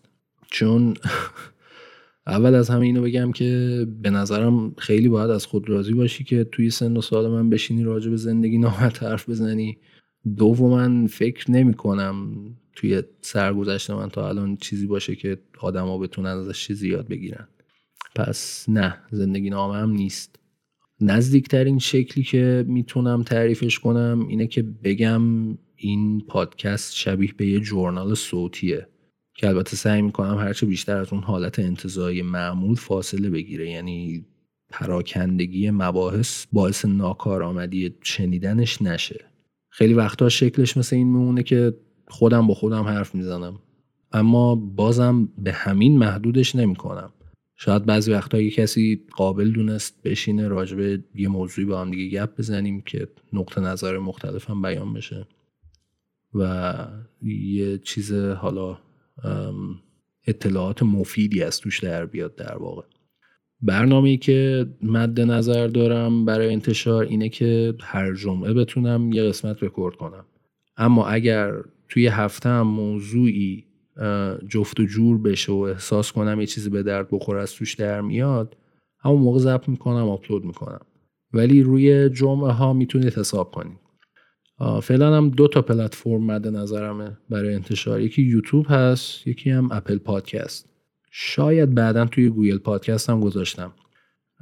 چون 0.52 0.94
اول 2.28 2.56
از 2.56 2.70
همه 2.70 2.86
اینو 2.86 3.02
بگم 3.02 3.32
که 3.32 3.88
به 4.02 4.10
نظرم 4.10 4.74
خیلی 4.78 5.10
باید 5.10 5.30
از 5.30 5.46
خود 5.46 5.70
راضی 5.70 5.94
باشی 5.94 6.24
که 6.24 6.44
توی 6.44 6.70
سن 6.70 6.98
و 6.98 7.02
سال 7.02 7.28
من 7.28 7.50
بشینی 7.50 7.84
راجع 7.84 8.10
به 8.10 8.18
زندگی 8.18 8.58
نامت 8.58 9.04
حرف 9.04 9.30
بزنی. 9.30 9.78
من 10.60 11.08
فکر 11.08 11.52
نمی 11.52 11.74
کنم 11.74 12.36
توی 12.76 13.04
سرگذشت 13.22 13.92
من 13.92 14.10
تا 14.10 14.30
الان 14.30 14.58
چیزی 14.58 14.88
باشه 14.88 15.16
که 15.16 15.38
آدما 15.60 15.98
بتونن 15.98 16.30
ازش 16.30 16.68
چیزی 16.68 16.90
یاد 16.90 17.08
بگیرن. 17.08 17.48
پس 18.16 18.66
نه 18.70 18.98
زندگی 19.12 19.50
نامه 19.50 19.76
هم 19.76 19.92
نیست. 19.92 20.40
نزدیکترین 21.02 21.80
شکلی 21.80 22.24
که 22.24 22.66
می‌تونم 22.68 23.24
تعریفش 23.24 23.80
کنم 23.80 24.26
اینه 24.30 24.48
که 24.48 24.62
بگم 24.62 25.22
این 25.78 26.22
پادکست 26.22 26.96
شبیه 26.96 27.34
به 27.38 27.48
یه 27.48 27.60
جورنال 27.60 28.14
صوتیه. 28.14 28.88
که 29.36 29.48
البته 29.48 29.76
سعی 29.76 30.02
می‌کنم 30.02 30.38
هرچه 30.38 30.66
بیشتر 30.66 30.98
از 30.98 31.14
اون 31.14 31.24
حالت 31.24 31.60
انتظایی 31.60 32.22
معمول 32.22 32.76
فاصله 32.76 33.30
بگیره. 33.30 33.70
یعنی 33.70 34.26
پراکندگی 34.70 35.72
مباحث 35.72 36.46
باعث 36.52 36.86
ناکارآمدی 36.86 37.96
شنیدنش 38.02 38.82
نشه. 38.82 39.26
خیلی 39.70 39.94
وقتا 39.94 40.30
شکلش 40.30 40.78
مثل 40.78 40.96
این 40.96 41.08
میمونه 41.08 41.44
که 41.44 41.74
خودم 42.08 42.48
با 42.48 42.54
خودم 42.54 42.84
حرف 42.84 43.16
می‌زنم. 43.16 43.60
اما 44.12 44.56
بازم 44.56 45.30
به 45.38 45.52
همین 45.52 45.98
محدودش 45.98 46.56
نمی‌کنم. 46.56 47.14
شاید 47.56 47.86
بعضی 47.86 48.12
وقتا 48.12 48.42
یه 48.42 48.52
کسی 48.52 49.02
قابل 49.12 49.52
دونست 49.52 50.04
بشینه 50.04 50.48
راجبه 50.48 51.04
یه 51.16 51.28
موضوعی 51.28 51.68
با 51.68 51.82
هم 51.82 51.92
دیگه 51.92 52.20
گپ 52.20 52.38
بزنیم 52.38 52.82
که 52.82 53.08
نقطه 53.34 53.62
نظر 53.62 53.98
مختلف 53.98 54.52
بیان 54.52 54.94
بشه. 54.94 55.28
و 56.34 56.76
یه 57.22 57.78
چیز 57.78 58.14
حالا 58.14 58.78
اطلاعات 60.28 60.84
مفیدی 60.84 61.44
از 61.44 61.60
توش 61.60 61.80
در 61.84 62.06
بیاد 62.06 62.36
در 62.36 62.58
واقع. 62.58 62.84
برنامه 63.62 64.18
که 64.18 64.68
مد 64.82 65.22
نظر 65.22 65.68
دارم 65.68 66.26
برای 66.26 66.54
انتشار 66.54 67.04
اینه 67.04 67.30
که 67.30 67.74
هر 67.82 68.14
جمعه 68.14 68.54
بتونم 68.54 69.12
یه 69.12 69.24
قسمت 69.24 69.64
رکورد 69.64 69.96
کنم. 69.96 70.26
اما 70.78 71.08
اگر 71.08 71.54
توی 71.90 72.08
هفته 72.08 72.50
هم 72.50 72.68
موضوعی 72.68 73.66
جفت 74.50 74.80
و 74.80 74.86
جور 74.86 75.18
بشه 75.18 75.52
و 75.52 75.56
احساس 75.56 76.12
کنم 76.12 76.40
یه 76.40 76.46
چیزی 76.46 76.70
به 76.70 76.84
درد 76.84 77.08
بخور 77.12 77.38
از 77.38 77.54
توش 77.54 77.74
در 77.74 78.02
میاد 78.02 78.58
همون 79.00 79.22
موقع 79.22 79.40
ضبط 79.40 79.70
می‌کنم 79.70 80.10
آپلود 80.10 80.46
می‌کنم. 80.46 80.86
ولی 81.34 81.64
روی 81.64 82.10
جمعه 82.10 82.52
ها 82.52 82.74
می‌تونید 82.74 83.14
حساب 83.14 83.52
کنید. 83.52 83.80
فعلا 84.84 85.18
هم 85.18 85.30
دو 85.30 85.48
تا 85.48 85.62
پلتفرم 85.62 86.24
مد 86.24 86.48
نظرمه 86.48 87.18
برای 87.30 87.56
انتشار. 87.56 88.02
یکی 88.02 88.22
یوتیوب 88.22 88.66
هست 88.70 89.28
یکی 89.28 89.50
هم 89.50 89.72
اپل 89.72 89.98
پادکست. 89.98 90.70
شاید 91.12 91.76
بعدا 91.76 92.06
توی 92.06 92.30
گوگل 92.30 92.58
پادکست 92.58 93.10
هم 93.10 93.20
گذاشتم. 93.20 93.72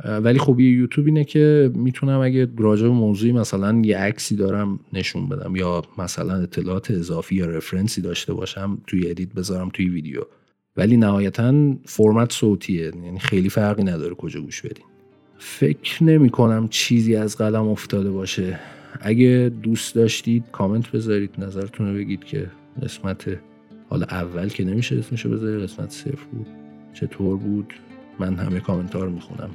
ولی 0.06 0.39
خوبی 0.39 0.69
یوتیوب 0.69 1.08
اینه 1.08 1.23
که 1.23 1.71
می‌تونم 1.73 2.19
اگه 2.19 2.47
راجع 2.58 2.84
به 2.84 2.93
موضوعی 2.93 3.32
مثلا 3.32 3.82
یه 3.84 3.97
عکسی 3.97 4.36
دارم 4.36 4.80
نشون 4.93 5.30
بدم 5.30 5.56
یا 5.56 5.84
مثلا 5.97 6.36
اطلاعات 6.36 6.91
اضافی 6.91 7.36
یا 7.36 7.45
reference 7.45 7.96
ی 7.96 8.02
داشته 8.01 8.34
باشم 8.34 8.78
توی 8.88 9.10
edit 9.10 9.34
بذارم 9.34 9.69
توی 9.69 9.89
ویدیو. 9.89 10.21
ولی 10.78 10.97
نهایتا 10.97 11.75
فرمت 11.86 12.32
صوتیه 12.32 12.91
یعنی 13.04 13.19
خیلی 13.19 13.49
فرقی 13.49 13.84
نداره 13.84 14.15
کجا 14.15 14.41
گوش 14.41 14.62
بدین. 14.62 14.86
فکر 15.38 16.04
نمی 16.04 16.30
کنم 16.30 16.67
چیزی 16.67 17.15
از 17.15 17.38
قلم 17.38 17.67
افتاده 17.67 18.12
باشه. 18.12 18.60
اگه 19.01 19.51
دوست 19.63 19.95
داشتید 19.95 20.43
کامنت 20.51 20.91
بذارید 20.91 21.36
نظرتون 21.38 21.88
رو 21.88 21.93
بگید 21.93 22.23
که 22.23 22.51
قسمت 22.84 23.39
حالا 23.89 24.05
اول 24.05 24.47
که 24.47 24.65
نمیشه 24.65 24.97
اسمشو 24.97 25.29
بذاری 25.29 25.63
قسمت 25.63 25.91
صفر 25.91 26.25
بود. 26.31 26.47
چطور 26.93 27.38
بود؟ 27.38 27.73
من 28.19 28.36
همه 28.36 28.60
کامنتار 28.60 29.10
می‌خونم. 29.10 29.49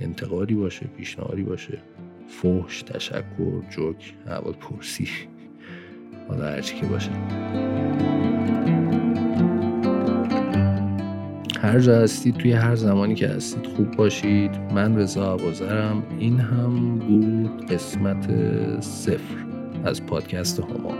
انتقادی 0.00 0.54
باشه 0.54 0.86
پیشنهادی 0.86 1.42
باشه. 1.42 1.78
فحش 2.28 2.82
تشکر 2.82 3.62
جوک 3.70 4.14
اول 4.26 4.52
پرسی. 4.52 5.08
حالا 6.28 6.44
هرچی 6.44 6.76
که 6.76 6.86
باشه. 6.86 7.10
هر 11.70 11.80
جا 11.80 12.00
هستید 12.00 12.36
توی 12.36 12.52
هر 12.52 12.74
زمانی 12.74 13.14
که 13.14 13.28
هستید 13.28 13.66
خوب 13.66 13.90
باشید. 13.90 14.50
من 14.74 14.96
رضا 14.96 15.32
عوازرم 15.32 16.02
این 16.18 16.40
هم 16.40 16.98
بود 16.98 17.66
قسمت 17.72 18.30
صفر 18.80 19.36
از 19.84 20.06
پادکست 20.06 20.60
هما. 20.60 20.94